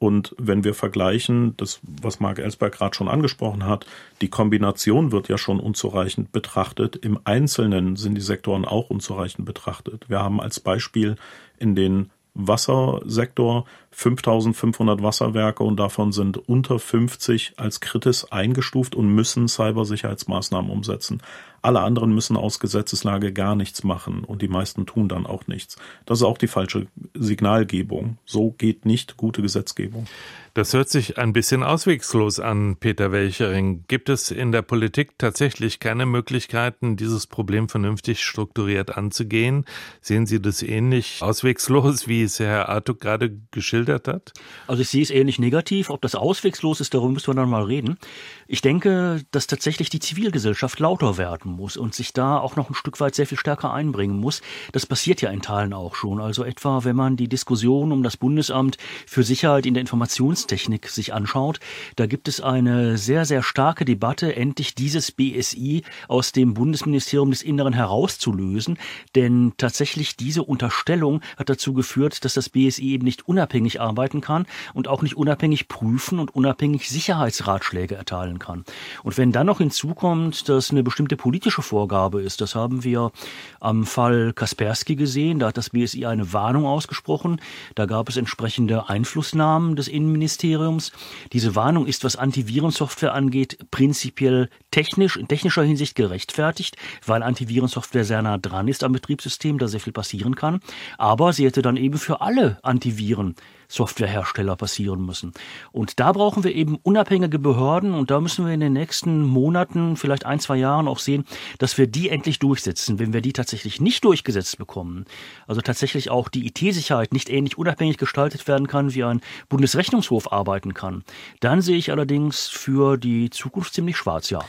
und 0.04 0.34
wenn 0.36 0.64
wir 0.64 0.74
vergleichen, 0.74 1.56
das, 1.56 1.80
was 1.82 2.20
Mark 2.20 2.38
Ellsberg 2.38 2.74
gerade 2.74 2.94
schon 2.94 3.08
angesprochen 3.08 3.64
hat, 3.64 3.86
die 4.20 4.28
Kombination 4.28 5.12
wird 5.12 5.28
ja 5.30 5.38
schon 5.38 5.58
unzureichend 5.58 6.30
betrachtet. 6.30 6.96
Im 6.96 7.18
Einzelnen 7.24 7.96
sind 7.96 8.14
die 8.14 8.20
Sektoren 8.20 8.66
auch 8.66 8.90
unzureichend 8.90 9.46
betrachtet. 9.46 10.04
Wir 10.10 10.20
haben 10.20 10.42
als 10.42 10.60
Beispiel 10.60 11.16
in 11.58 11.74
den 11.74 12.10
Wassersektor 12.34 13.64
5500 13.92 15.02
Wasserwerke 15.02 15.62
und 15.62 15.80
davon 15.80 16.12
sind 16.12 16.36
unter 16.36 16.78
50 16.78 17.54
als 17.56 17.80
Kritis 17.80 18.30
eingestuft 18.30 18.94
und 18.94 19.08
müssen 19.08 19.48
Cybersicherheitsmaßnahmen 19.48 20.70
umsetzen. 20.70 21.22
Alle 21.64 21.80
anderen 21.80 22.14
müssen 22.14 22.36
aus 22.36 22.60
Gesetzeslage 22.60 23.32
gar 23.32 23.56
nichts 23.56 23.84
machen 23.84 24.22
und 24.22 24.42
die 24.42 24.48
meisten 24.48 24.84
tun 24.84 25.08
dann 25.08 25.24
auch 25.24 25.46
nichts. 25.46 25.76
Das 26.04 26.18
ist 26.18 26.24
auch 26.24 26.36
die 26.36 26.46
falsche 26.46 26.88
Signalgebung. 27.14 28.18
So 28.26 28.50
geht 28.50 28.84
nicht 28.84 29.16
gute 29.16 29.40
Gesetzgebung. 29.40 30.06
Das 30.54 30.72
hört 30.72 30.88
sich 30.88 31.18
ein 31.18 31.32
bisschen 31.32 31.64
auswegslos 31.64 32.38
an, 32.38 32.76
Peter 32.76 33.10
Welchering. 33.10 33.82
Gibt 33.88 34.08
es 34.08 34.30
in 34.30 34.52
der 34.52 34.62
Politik 34.62 35.18
tatsächlich 35.18 35.80
keine 35.80 36.06
Möglichkeiten, 36.06 36.96
dieses 36.96 37.26
Problem 37.26 37.68
vernünftig 37.68 38.22
strukturiert 38.22 38.96
anzugehen? 38.96 39.64
Sehen 40.00 40.26
Sie 40.26 40.40
das 40.40 40.62
ähnlich 40.62 41.18
auswegslos, 41.22 42.06
wie 42.06 42.22
es 42.22 42.38
Herr 42.38 42.68
Artuk 42.68 43.00
gerade 43.00 43.36
geschildert 43.50 44.06
hat? 44.06 44.32
Also 44.68 44.82
ich 44.82 44.90
sehe 44.90 45.02
es 45.02 45.10
ähnlich 45.10 45.40
negativ. 45.40 45.90
Ob 45.90 46.02
das 46.02 46.14
auswegslos 46.14 46.80
ist, 46.80 46.94
darüber 46.94 47.14
müssen 47.14 47.28
wir 47.28 47.34
dann 47.34 47.50
mal 47.50 47.64
reden. 47.64 47.98
Ich 48.46 48.60
denke, 48.60 49.22
dass 49.30 49.46
tatsächlich 49.46 49.90
die 49.90 50.00
Zivilgesellschaft 50.00 50.78
lauter 50.78 51.18
werden 51.18 51.52
muss 51.52 51.76
und 51.76 51.94
sich 51.94 52.12
da 52.12 52.38
auch 52.38 52.56
noch 52.56 52.70
ein 52.70 52.74
Stück 52.74 53.00
weit 53.00 53.14
sehr 53.14 53.26
viel 53.26 53.38
stärker 53.38 53.72
einbringen 53.72 54.18
muss. 54.18 54.42
Das 54.72 54.86
passiert 54.86 55.20
ja 55.22 55.30
in 55.30 55.42
Teilen 55.42 55.72
auch 55.72 55.94
schon. 55.94 56.20
Also 56.20 56.44
etwa, 56.44 56.84
wenn 56.84 56.96
man 56.96 57.16
die 57.16 57.28
Diskussion 57.28 57.92
um 57.92 58.02
das 58.02 58.16
Bundesamt 58.16 58.78
für 59.06 59.22
Sicherheit 59.22 59.66
in 59.66 59.74
der 59.74 59.80
Informations 59.80 60.04
Informationstechnik 60.04 60.88
sich 60.88 61.14
anschaut, 61.14 61.60
da 61.96 62.06
gibt 62.06 62.28
es 62.28 62.40
eine 62.40 62.98
sehr, 62.98 63.24
sehr 63.24 63.42
starke 63.42 63.84
Debatte, 63.84 64.36
endlich 64.36 64.74
dieses 64.74 65.12
BSI 65.12 65.82
aus 66.08 66.32
dem 66.32 66.54
Bundesministerium 66.54 67.30
des 67.30 67.42
Inneren 67.42 67.72
herauszulösen. 67.72 68.78
Denn 69.14 69.54
tatsächlich 69.56 70.16
diese 70.16 70.42
Unterstellung 70.42 71.20
hat 71.36 71.48
dazu 71.48 71.74
geführt, 71.74 72.24
dass 72.24 72.34
das 72.34 72.48
BSI 72.48 72.92
eben 72.92 73.04
nicht 73.04 73.28
unabhängig 73.28 73.80
arbeiten 73.80 74.20
kann 74.20 74.46
und 74.72 74.88
auch 74.88 75.02
nicht 75.02 75.16
unabhängig 75.16 75.68
prüfen 75.68 76.18
und 76.18 76.34
unabhängig 76.34 76.88
Sicherheitsratschläge 76.88 77.94
erteilen 77.94 78.33
kann. 78.38 78.64
Und 79.02 79.18
wenn 79.18 79.32
dann 79.32 79.46
noch 79.46 79.58
hinzukommt, 79.58 80.48
dass 80.48 80.70
eine 80.70 80.82
bestimmte 80.82 81.16
politische 81.16 81.62
Vorgabe 81.62 82.22
ist, 82.22 82.40
das 82.40 82.54
haben 82.54 82.84
wir 82.84 83.12
am 83.60 83.86
Fall 83.86 84.32
Kaspersky 84.32 84.96
gesehen, 84.96 85.38
da 85.38 85.48
hat 85.48 85.56
das 85.56 85.70
BSI 85.70 86.06
eine 86.06 86.32
Warnung 86.32 86.66
ausgesprochen, 86.66 87.40
da 87.74 87.86
gab 87.86 88.08
es 88.08 88.16
entsprechende 88.16 88.88
Einflussnahmen 88.88 89.76
des 89.76 89.88
Innenministeriums, 89.88 90.24
Ministeriums. 90.24 90.92
Diese 91.32 91.54
Warnung 91.54 91.86
ist, 91.86 92.04
was 92.04 92.16
Antivirensoftware 92.16 93.14
angeht, 93.14 93.58
prinzipiell 93.70 94.48
technisch, 94.70 95.16
in 95.16 95.28
technischer 95.28 95.62
Hinsicht 95.62 95.94
gerechtfertigt, 95.94 96.76
weil 97.06 97.22
Antivirensoftware 97.22 98.04
sehr 98.04 98.22
nah 98.22 98.38
dran 98.38 98.68
ist 98.68 98.84
am 98.84 98.92
Betriebssystem, 98.92 99.58
da 99.58 99.68
sehr 99.68 99.80
viel 99.80 99.92
passieren 99.92 100.34
kann. 100.34 100.60
Aber 100.98 101.32
sie 101.32 101.46
hätte 101.46 101.62
dann 101.62 101.76
eben 101.76 101.98
für 101.98 102.20
alle 102.20 102.58
Antiviren 102.62 103.36
Softwarehersteller 103.68 104.56
passieren 104.56 105.04
müssen. 105.04 105.32
Und 105.72 106.00
da 106.00 106.12
brauchen 106.12 106.44
wir 106.44 106.54
eben 106.54 106.76
unabhängige 106.82 107.38
Behörden 107.38 107.94
und 107.94 108.10
da 108.10 108.20
müssen 108.20 108.46
wir 108.46 108.52
in 108.52 108.60
den 108.60 108.72
nächsten 108.72 109.22
Monaten, 109.22 109.96
vielleicht 109.96 110.26
ein, 110.26 110.40
zwei 110.40 110.56
Jahren 110.56 110.88
auch 110.88 110.98
sehen, 110.98 111.24
dass 111.58 111.78
wir 111.78 111.86
die 111.86 112.08
endlich 112.08 112.38
durchsetzen. 112.38 112.98
Wenn 112.98 113.12
wir 113.12 113.20
die 113.20 113.32
tatsächlich 113.32 113.80
nicht 113.80 114.04
durchgesetzt 114.04 114.58
bekommen, 114.58 115.04
also 115.46 115.60
tatsächlich 115.60 116.10
auch 116.10 116.28
die 116.28 116.46
IT-Sicherheit 116.46 117.12
nicht 117.12 117.30
ähnlich 117.30 117.58
unabhängig 117.58 117.98
gestaltet 117.98 118.46
werden 118.48 118.66
kann, 118.66 118.94
wie 118.94 119.04
ein 119.04 119.20
Bundesrechnungshof 119.48 120.32
arbeiten 120.32 120.74
kann, 120.74 121.04
dann 121.40 121.60
sehe 121.60 121.76
ich 121.76 121.90
allerdings 121.90 122.48
für 122.48 122.96
die 122.96 123.30
Zukunft 123.30 123.74
ziemlich 123.74 123.96
schwarz, 123.96 124.30
ja. 124.30 124.44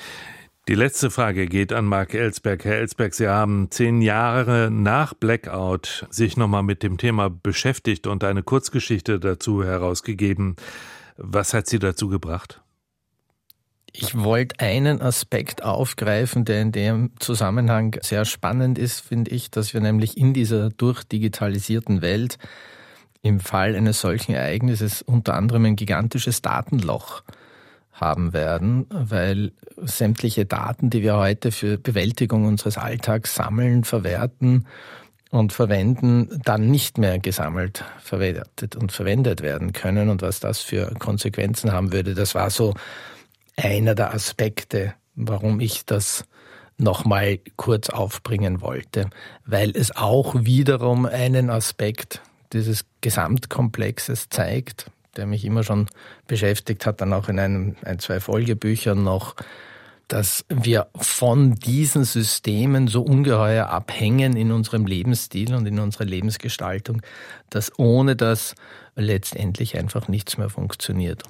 Die 0.68 0.74
letzte 0.74 1.12
Frage 1.12 1.46
geht 1.46 1.72
an 1.72 1.86
Mark 1.86 2.16
Ellsberg. 2.16 2.66
Herr 2.66 2.78
Ellsberg, 2.78 3.14
Sie 3.14 3.28
haben 3.28 3.70
zehn 3.70 4.02
Jahre 4.02 4.72
nach 4.72 5.14
Blackout 5.14 6.08
sich 6.10 6.38
nochmal 6.38 6.64
mit 6.64 6.82
dem 6.82 6.98
Thema 6.98 7.30
beschäftigt 7.30 8.08
und 8.08 8.24
eine 8.24 8.42
Kurzgeschichte 8.42 9.20
dazu 9.20 9.64
herausgegeben. 9.64 10.56
Was 11.18 11.54
hat 11.54 11.68
Sie 11.68 11.78
dazu 11.78 12.08
gebracht? 12.08 12.62
Ich 13.92 14.18
wollte 14.18 14.60
einen 14.60 15.04
Aspekt 15.04 15.64
aufgreifen, 15.64 16.46
der 16.46 16.64
in 16.64 16.72
dem 16.72 17.12
Zusammenhang 17.20 17.98
sehr 18.02 18.26
spannend 18.26 18.80
ist, 18.80 19.02
finde 19.02 19.30
ich, 19.30 19.52
dass 19.52 19.76
wir 19.76 19.82
nämlich 19.82 20.18
in 20.18 20.34
dieser 20.34 20.72
durchdigitalisierten 20.72 22.02
Welt 22.02 22.40
im 23.22 23.40
Fall 23.40 23.76
eines 23.76 24.02
solchen 24.02 24.34
Ereignisses 24.34 25.04
unter 25.04 25.36
anderem 25.36 25.66
ein 25.66 25.76
gigantisches 25.76 26.42
Datenloch 26.42 27.22
haben 27.96 28.34
werden, 28.34 28.86
weil 28.90 29.54
sämtliche 29.78 30.46
Daten, 30.46 30.90
die 30.90 31.02
wir 31.02 31.16
heute 31.16 31.52
für 31.52 31.78
Bewältigung 31.78 32.46
unseres 32.46 32.78
Alltags 32.78 33.36
sammeln, 33.36 33.86
verwerten 33.86 34.68
und 35.32 35.54
verwenden, 35.54 36.42
dann 36.44 36.70
nicht 36.70 36.98
mehr 36.98 37.20
gesammelt, 37.20 37.84
verwertet 38.00 38.76
und 38.76 38.92
verwendet 38.92 39.42
werden 39.42 39.74
können 39.74 40.10
und 40.10 40.22
was 40.22 40.40
das 40.40 40.60
für 40.60 40.94
Konsequenzen 41.00 41.72
haben 41.72 41.94
würde. 41.94 42.16
Das 42.16 42.36
war 42.36 42.50
so 42.50 42.74
einer 43.56 43.96
der 43.96 44.14
Aspekte, 44.14 44.94
warum 45.16 45.62
ich 45.62 45.86
das 45.86 46.26
nochmal 46.78 47.40
kurz 47.56 47.90
aufbringen 47.90 48.60
wollte, 48.62 49.10
weil 49.46 49.72
es 49.72 49.96
auch 49.96 50.36
wiederum 50.36 51.06
einen 51.06 51.50
Aspekt 51.50 52.22
dieses 52.52 52.86
Gesamtkomplexes 53.00 54.28
zeigt, 54.30 54.92
der 55.18 55.26
mich 55.26 55.46
immer 55.46 55.64
schon 55.64 55.88
beschäftigt 56.28 56.86
hat, 56.86 57.02
dann 57.02 57.14
auch 57.14 57.30
in 57.30 57.40
einem, 57.40 57.76
ein, 57.84 58.00
zwei 58.00 58.20
Folgebüchern 58.20 59.04
noch, 59.04 59.36
dass 60.08 60.46
wir 60.50 60.88
von 60.96 61.56
diesen 61.56 62.04
Systemen 62.04 62.88
so 62.88 63.02
ungeheuer 63.02 63.68
abhängen 63.70 64.36
in 64.36 64.52
unserem 64.52 64.86
Lebensstil 64.86 65.56
und 65.56 65.66
in 65.66 65.80
unserer 65.80 66.06
Lebensgestaltung, 66.06 67.02
dass 67.50 67.78
ohne 67.80 68.16
das 68.16 68.56
letztendlich 68.96 69.78
einfach 69.78 70.08
nichts 70.08 70.38
mehr 70.38 70.50
funktioniert. 70.50 71.24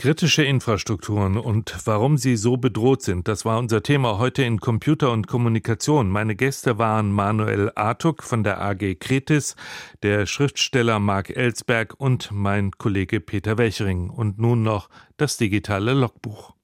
Kritische 0.00 0.44
Infrastrukturen 0.44 1.36
und 1.36 1.74
warum 1.84 2.18
sie 2.18 2.36
so 2.36 2.56
bedroht 2.56 3.02
sind, 3.02 3.26
das 3.26 3.44
war 3.44 3.58
unser 3.58 3.82
Thema 3.82 4.18
heute 4.18 4.44
in 4.44 4.60
Computer 4.60 5.10
und 5.10 5.26
Kommunikation. 5.26 6.08
Meine 6.08 6.36
Gäste 6.36 6.78
waren 6.78 7.10
Manuel 7.10 7.72
Artuk 7.74 8.22
von 8.22 8.44
der 8.44 8.60
AG 8.60 8.94
Kretis, 9.00 9.56
der 10.04 10.26
Schriftsteller 10.26 11.00
Marc 11.00 11.30
Ellsberg 11.30 11.94
und 11.98 12.30
mein 12.30 12.70
Kollege 12.78 13.18
Peter 13.18 13.58
Welchering. 13.58 14.08
Und 14.08 14.38
nun 14.38 14.62
noch 14.62 14.88
das 15.16 15.36
digitale 15.36 15.94
Logbuch. 15.94 16.54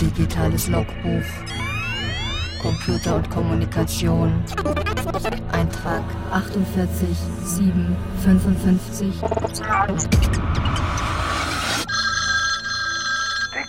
Digitales 0.00 0.68
Logbuch. 0.68 1.24
Computer 2.62 3.16
und 3.16 3.28
Kommunikation. 3.30 4.44
Eintrag 5.50 6.04
48 6.30 7.08
7 7.42 7.96
55. 8.22 9.12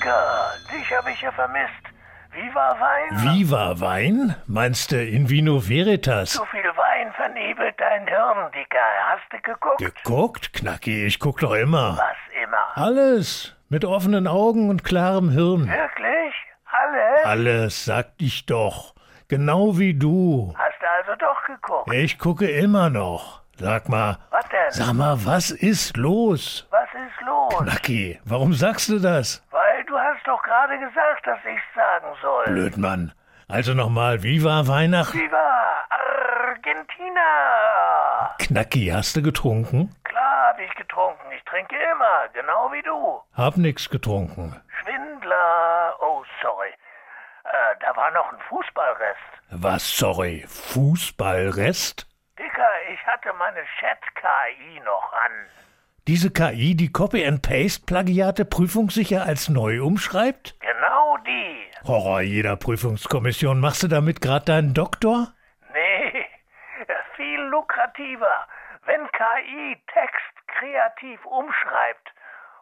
Dicker, 0.06 0.52
dich 0.72 0.96
habe 0.96 1.12
ich 1.12 1.22
ja 1.22 1.32
vermisst. 1.32 1.72
Wie 2.32 2.54
war 2.54 2.80
Wein? 2.80 3.34
Viva 3.34 3.80
Wein? 3.80 4.36
Meinst 4.46 4.92
du 4.92 5.04
in 5.04 5.30
Vino 5.30 5.68
Veritas? 5.68 6.34
Zu 6.34 6.46
viel 6.46 6.62
Wein 6.62 7.12
vernebelt 7.14 7.74
dein 7.80 8.08
Hirn, 8.08 8.52
Dicker. 8.54 8.78
Hast 9.08 9.24
du 9.32 9.38
geguckt? 9.42 9.80
Geguckt, 9.80 10.54
Knacki, 10.54 11.06
ich 11.06 11.20
guck 11.20 11.40
doch 11.40 11.54
immer. 11.54 11.98
Was 11.98 12.44
immer? 12.44 12.86
Alles. 12.86 13.56
Mit 13.70 13.84
offenen 13.84 14.28
Augen 14.28 14.70
und 14.70 14.84
klarem 14.84 15.32
Hirn. 15.32 15.68
Wirklich? 15.68 16.36
Alles? 16.72 17.26
Alles, 17.26 17.86
sag 17.86 18.10
ich 18.20 18.46
doch. 18.46 18.94
Genau 19.28 19.80
wie 19.80 19.96
du. 19.96 20.54
Hast 20.56 20.80
du 20.82 21.10
also 21.10 21.20
doch 21.20 21.44
geguckt? 21.46 21.92
Ich 21.94 22.20
gucke 22.20 22.48
immer 22.48 22.92
noch. 22.92 23.42
Sag 23.58 23.90
mal. 23.90 24.18
Was 24.32 24.48
denn? 24.50 24.72
Sag 24.72 24.94
mal, 24.94 25.26
was 25.26 25.50
ist 25.50 25.96
los? 25.98 26.68
Was 26.70 26.90
ist 26.94 27.26
los? 27.26 27.64
Knacki, 27.64 28.20
warum 28.26 28.54
sagst 28.54 28.90
du 28.90 29.00
das? 29.00 29.42
Hast 30.26 30.32
doch 30.32 30.42
gerade 30.44 30.80
gesagt, 30.80 31.28
dass 31.28 31.38
ich's 31.46 31.62
sagen 31.76 32.08
soll. 32.20 32.46
Blödmann. 32.46 33.12
Also 33.48 33.76
nochmal, 33.76 34.24
wie 34.24 34.44
war 34.44 34.68
Weihnachten? 34.68 35.20
Viva 35.20 35.86
Argentina! 36.48 37.22
Knacki, 38.40 38.88
hast 38.88 39.16
du 39.16 39.22
getrunken? 39.22 39.96
Klar 40.04 40.48
hab 40.50 40.60
ich 40.60 40.74
getrunken. 40.74 41.32
Ich 41.36 41.44
trinke 41.44 41.76
immer, 41.76 42.28
genau 42.34 42.72
wie 42.72 42.82
du. 42.82 43.22
Hab 43.38 43.58
nix 43.58 43.88
getrunken. 43.88 44.60
Schwindler. 44.82 45.96
Oh, 46.02 46.24
sorry. 46.42 46.70
Äh, 47.44 47.76
da 47.82 47.96
war 47.96 48.10
noch 48.10 48.32
ein 48.34 48.40
Fußballrest. 48.50 49.20
Was, 49.52 49.96
sorry, 49.96 50.44
Fußballrest? 50.48 52.08
Dicker, 52.40 52.72
ich 52.92 53.06
hatte 53.06 53.32
meine 53.34 53.64
Chat-KI 53.80 54.80
noch 54.80 55.14
an. 55.14 55.32
Diese 56.08 56.30
KI, 56.30 56.76
die 56.76 56.92
Copy-and-Paste-Plagiate 56.92 58.46
prüfungssicher 58.46 59.24
als 59.24 59.50
neu 59.50 59.82
umschreibt? 59.82 60.56
Genau 60.60 61.18
die. 61.26 61.66
Horror 61.88 62.22
jeder 62.22 62.56
Prüfungskommission. 62.58 63.60
Machst 63.60 63.82
du 63.82 63.88
damit 63.88 64.22
grad 64.22 64.48
deinen 64.48 64.76
Doktor? 64.76 65.34
Nee, 65.74 66.28
viel 67.16 67.40
lukrativer. 67.50 68.48
Wenn 68.86 69.02
KI 69.14 69.82
Text 69.92 70.48
kreativ 70.60 71.26
umschreibt, 71.26 72.14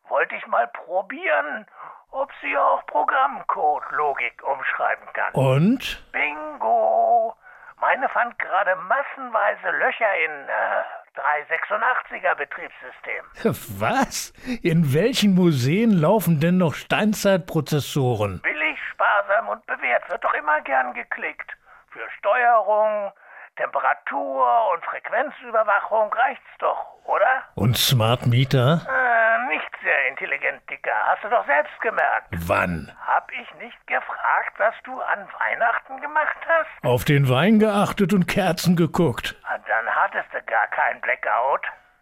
wollte 0.07 0.35
ich 0.35 0.47
mal 0.47 0.67
probieren, 0.67 1.65
ob 2.11 2.31
sie 2.41 2.55
auch 2.57 2.85
Programmcode-Logik 2.85 4.41
umschreiben 4.41 5.07
kann. 5.11 5.33
Und? 5.33 6.01
Bingo! 6.13 7.35
Meine 7.81 8.07
fand 8.07 8.39
gerade 8.39 8.77
massenweise 8.77 9.69
Löcher 9.77 10.15
in 10.25 10.47
äh, 10.47 11.02
386er 11.15 12.35
Betriebssystem. 12.35 13.23
Was? 13.79 14.33
In 14.61 14.93
welchen 14.93 15.35
Museen 15.35 15.91
laufen 15.91 16.39
denn 16.39 16.57
noch 16.57 16.73
Steinzeitprozessoren? 16.73 18.41
Billig, 18.41 18.79
sparsam 18.91 19.49
und 19.49 19.65
bewährt 19.65 20.09
wird 20.09 20.23
doch 20.23 20.33
immer 20.33 20.61
gern 20.61 20.93
geklickt. 20.93 21.51
Für 21.91 22.09
Steuerung, 22.17 23.11
Temperatur 23.55 24.71
und 24.73 24.83
Frequenzüberwachung 24.85 26.11
reicht's 26.13 26.57
doch, 26.59 26.92
oder? 27.05 27.43
Und 27.55 27.77
Smart 27.77 28.25
Meter? 28.25 28.81
Äh, 28.87 29.53
nicht 29.53 29.69
sehr 29.83 30.07
intelligent, 30.09 30.61
Dicker. 30.69 30.91
Hast 31.05 31.23
du 31.23 31.29
doch 31.29 31.45
selbst 31.45 31.79
gemerkt. 31.81 32.27
Wann? 32.47 32.91
Hab 33.05 33.31
ich 33.31 33.53
nicht 33.55 33.87
gefragt, 33.87 34.53
was 34.57 34.73
du 34.83 34.99
an 35.01 35.27
Weihnachten 35.39 35.99
gemacht 36.01 36.37
hast? 36.47 36.83
Auf 36.83 37.03
den 37.05 37.29
Wein 37.29 37.59
geachtet 37.59 38.13
und 38.13 38.27
Kerzen 38.27 38.75
geguckt. 38.75 39.35
Ah, 39.47 39.57
Dann 39.67 39.87
hattest 39.95 40.33
du 40.33 40.41
gar 40.43 40.67
kein 40.67 40.99
Blackout. 41.01 41.61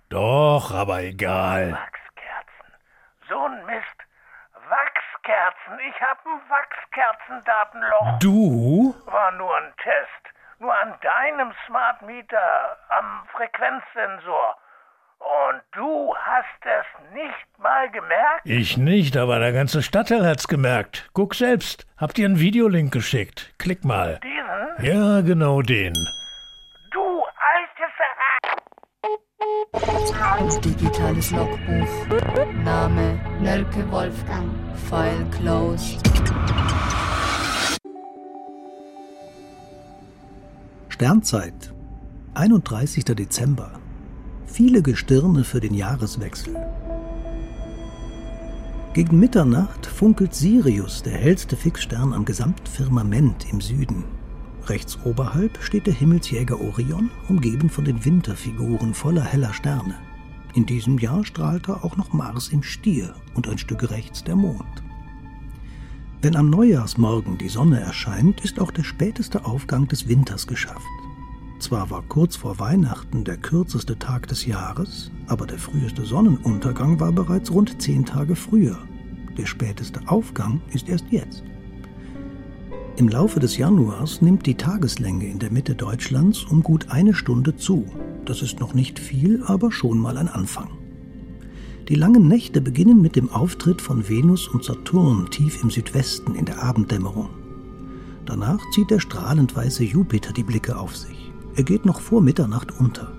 Doch, 0.10 0.74
aber 0.74 1.00
egal. 1.02 1.72
Wachskerzen. 1.74 2.74
So 3.30 3.46
ein 3.46 3.66
Mist. 3.66 3.86
Wachskerzen. 4.70 5.80
Ich 5.90 6.02
hab 6.02 6.26
ein 6.26 6.42
Wachskerzendatenloch. 6.50 8.20
Du? 8.20 8.96
War 9.06 9.32
nur 9.34 9.56
ein 9.58 9.74
Test. 9.78 10.36
Nur 10.60 10.78
an 10.78 10.94
deinem 11.02 11.54
Smart 11.66 12.02
Meter 12.04 12.78
am 12.90 13.28
Frequenzsensor. 13.32 14.58
Und 15.22 15.62
du 15.74 16.14
hast 16.16 16.46
es 16.64 17.14
nicht 17.14 17.60
mal 17.60 17.90
gemerkt? 17.92 18.42
Ich 18.46 18.78
nicht, 18.78 19.16
aber 19.18 19.40
der 19.40 19.54
ganze 19.54 19.84
Stadtteil 19.84 20.26
hat's 20.26 20.48
gemerkt. 20.48 21.10
Guck 21.14 21.36
selbst. 21.36 21.86
Hab 21.98 22.14
dir 22.14 22.26
einen 22.26 22.40
Videolink 22.40 22.92
geschickt. 22.92 23.54
Klick 23.60 23.86
mal. 23.86 24.20
Diesen? 24.24 24.86
Ja, 24.86 25.22
genau 25.22 25.62
den. 25.62 25.94
Du 26.92 27.24
altes 27.38 27.92
Digitales 30.66 31.32
Logbuch. 31.32 32.08
Name 32.64 33.20
Nölke 33.40 33.90
Wolfgang. 33.92 34.50
File 34.90 35.26
closed. 35.32 36.02
Sternzeit, 40.90 41.74
31. 42.36 43.06
Dezember. 43.06 43.81
Viele 44.54 44.82
Gestirne 44.82 45.46
für 45.46 45.62
den 45.62 45.74
Jahreswechsel. 45.74 46.54
Gegen 48.94 49.18
Mitternacht 49.18 49.86
funkelt 49.86 50.36
Sirius, 50.36 51.02
der 51.04 51.14
hellste 51.14 51.56
Fixstern 51.56 52.12
am 52.12 52.26
gesamten 52.26 52.68
Firmament 52.68 53.46
im 53.50 53.62
Süden. 53.62 54.04
Rechts 54.66 55.00
oberhalb 55.06 55.58
steht 55.64 55.88
der 55.88 55.94
Himmelsjäger 55.94 56.60
Orion, 56.60 57.10
umgeben 57.30 57.70
von 57.70 57.86
den 57.86 58.04
Winterfiguren 58.04 58.94
voller 58.94 59.24
heller 59.24 59.54
Sterne. 59.54 59.96
In 60.54 60.66
diesem 60.66 60.98
Jahr 60.98 61.24
strahlte 61.24 61.86
auch 61.86 61.96
noch 61.96 62.12
Mars 62.12 62.50
im 62.50 62.62
Stier 62.62 63.16
und 63.36 63.48
ein 63.48 63.58
Stück 63.58 63.90
rechts 63.90 64.22
der 64.26 64.36
Mond. 64.36 64.84
Wenn 66.22 66.36
am 66.36 66.50
Neujahrsmorgen 66.50 67.38
die 67.38 67.50
Sonne 67.50 67.80
erscheint, 67.80 68.42
ist 68.42 68.60
auch 68.60 68.72
der 68.72 68.84
späteste 68.84 69.46
Aufgang 69.46 69.88
des 69.88 70.10
Winters 70.10 70.46
geschafft. 70.46 71.01
Zwar 71.62 71.92
war 71.92 72.02
kurz 72.02 72.36
vor 72.36 72.58
Weihnachten 72.58 73.24
der 73.24 73.38
kürzeste 73.38 74.00
Tag 74.00 74.28
des 74.28 74.48
Jahres, 74.48 75.12
aber 75.28 75.46
der 75.46 75.60
früheste 75.60 76.04
Sonnenuntergang 76.04 77.00
war 77.00 77.12
bereits 77.12 77.52
rund 77.52 77.80
zehn 77.80 78.04
Tage 78.04 78.36
früher. 78.36 78.80
Der 79.38 79.46
späteste 79.46 80.00
Aufgang 80.08 80.60
ist 80.74 80.90
erst 80.90 81.06
jetzt. 81.12 81.44
Im 82.98 83.08
Laufe 83.08 83.40
des 83.40 83.58
Januars 83.58 84.24
nimmt 84.24 84.48
die 84.48 84.56
Tageslänge 84.56 85.28
in 85.28 85.38
der 85.38 85.52
Mitte 85.52 85.76
Deutschlands 85.76 86.44
um 86.46 86.64
gut 86.64 86.90
eine 86.90 87.14
Stunde 87.14 87.56
zu. 87.56 87.86
Das 88.26 88.42
ist 88.42 88.60
noch 88.60 88.74
nicht 88.74 88.98
viel, 88.98 89.44
aber 89.46 89.72
schon 89.72 90.00
mal 90.00 90.18
ein 90.18 90.30
Anfang. 90.30 90.72
Die 91.90 91.96
langen 91.96 92.28
Nächte 92.28 92.60
beginnen 92.60 93.04
mit 93.04 93.16
dem 93.16 93.30
Auftritt 93.30 93.84
von 93.84 94.10
Venus 94.10 94.48
und 94.48 94.64
Saturn 94.64 95.30
tief 95.30 95.62
im 95.62 95.70
Südwesten 95.70 96.34
in 96.34 96.46
der 96.46 96.64
Abenddämmerung. 96.64 97.30
Danach 98.26 98.60
zieht 98.74 98.90
der 98.90 99.00
strahlend 99.00 99.56
weiße 99.56 99.84
Jupiter 99.84 100.34
die 100.34 100.44
Blicke 100.44 100.76
auf 100.80 100.98
sich. 100.98 101.31
Er 101.56 101.64
geht 101.64 101.86
noch 101.86 102.00
vor 102.00 102.22
Mitternacht 102.22 102.80
unter. 102.80 103.12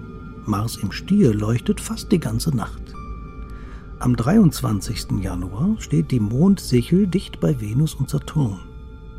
Mars 0.47 0.77
im 0.77 0.91
Stier 0.91 1.35
leuchtet 1.35 1.81
fast 1.81 2.11
die 2.11 2.19
ganze 2.19 2.55
Nacht. 2.57 2.83
Am 3.99 4.17
23. 4.17 5.21
Januar 5.21 5.77
steht 5.79 6.11
die 6.11 6.19
Mondsichel 6.19 7.07
dicht 7.07 7.41
bei 7.41 7.61
Venus 7.61 7.95
und 7.95 8.09
Saturn. 8.09 8.61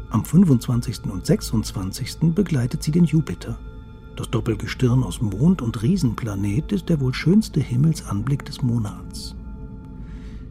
Am 0.10 0.26
25. 0.26 1.06
und 1.06 1.26
26. 1.26 2.34
begleitet 2.36 2.84
sie 2.84 2.91
den 2.91 3.06
Jupiter. 3.06 3.58
Das 4.15 4.30
Doppelgestirn 4.30 5.04
aus 5.04 5.21
Mond 5.21 5.62
und 5.62 5.82
Riesenplanet 5.82 6.71
ist 6.71 6.89
der 6.89 6.99
wohl 6.99 7.13
schönste 7.13 7.60
Himmelsanblick 7.60 8.45
des 8.45 8.62
Monats. 8.62 9.36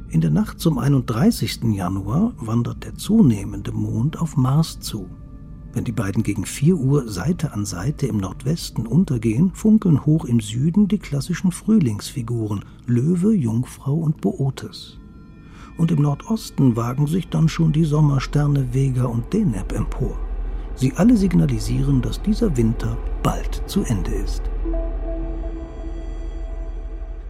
In 0.09 0.21
der 0.21 0.31
Nacht 0.31 0.61
zum 0.61 0.79
31. 0.79 1.65
Januar 1.75 2.33
wandert 2.39 2.85
der 2.85 2.95
zunehmende 2.95 3.73
Mond 3.73 4.21
auf 4.21 4.37
Mars 4.37 4.81
zu. 4.81 5.09
Wenn 5.75 5.85
die 5.85 5.93
beiden 5.93 6.23
gegen 6.23 6.45
4 6.45 6.77
Uhr 6.77 7.09
Seite 7.09 7.53
an 7.53 7.65
Seite 7.65 8.07
im 8.07 8.19
Nordwesten 8.19 8.87
untergehen, 8.87 9.53
funkeln 9.55 10.05
hoch 10.05 10.27
im 10.27 10.41
Süden 10.41 10.87
die 10.87 10.99
klassischen 10.99 11.51
Frühlingsfiguren 11.51 12.65
Löwe, 12.87 13.33
Jungfrau 13.35 13.95
und 13.95 14.21
Bootes. 14.21 14.99
und 15.79 15.91
im 15.91 16.03
Nordosten 16.03 16.77
wagen 16.77 17.07
sich 17.07 17.29
dann 17.29 17.49
schon 17.49 17.73
die 17.73 17.85
Sommersterne 17.85 18.75
Vega 18.75 19.05
und 19.05 19.33
Deneb 19.33 19.73
empor. 19.73 20.17
Sie 20.75 20.93
alle 20.97 21.17
signalisieren, 21.17 22.03
dass 22.03 22.21
dieser 22.21 22.57
Winter 22.57 22.97
bald 23.23 23.63
zu 23.67 23.83
Ende 23.83 24.13
ist. 24.13 24.43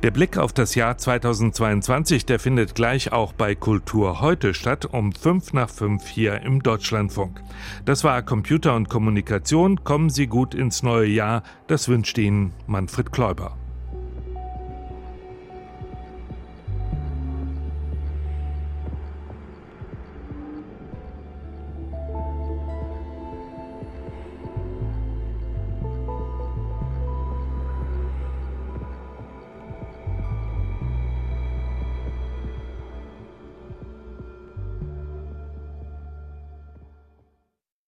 Der 0.03 0.11
Blick 0.11 0.37
auf 0.37 0.53
das 0.53 0.75
Jahr 0.75 0.99
2022, 0.99 2.27
der 2.27 2.41
findet 2.41 2.75
gleich 2.75 3.13
auch 3.13 3.33
bei 3.33 3.55
Kultur 3.55 4.21
heute 4.21 4.53
statt, 4.53 4.85
um 4.85 5.13
fünf 5.13 5.53
nach 5.53 5.71
fünf 5.71 6.09
hier 6.09 6.43
im 6.43 6.61
Deutschlandfunk. 6.61 7.41
Das 7.85 8.03
war 8.03 8.21
Computer 8.23 8.75
und 8.75 8.89
Kommunikation. 8.89 9.85
Kommen 9.85 10.11
Sie 10.11 10.27
gut 10.27 10.55
ins 10.55 10.83
neue 10.83 11.07
Jahr. 11.07 11.45
Das 11.69 11.87
wünscht 11.87 12.19
Ihnen 12.19 12.53
Manfred 12.67 13.13
Kläuber. 13.13 13.57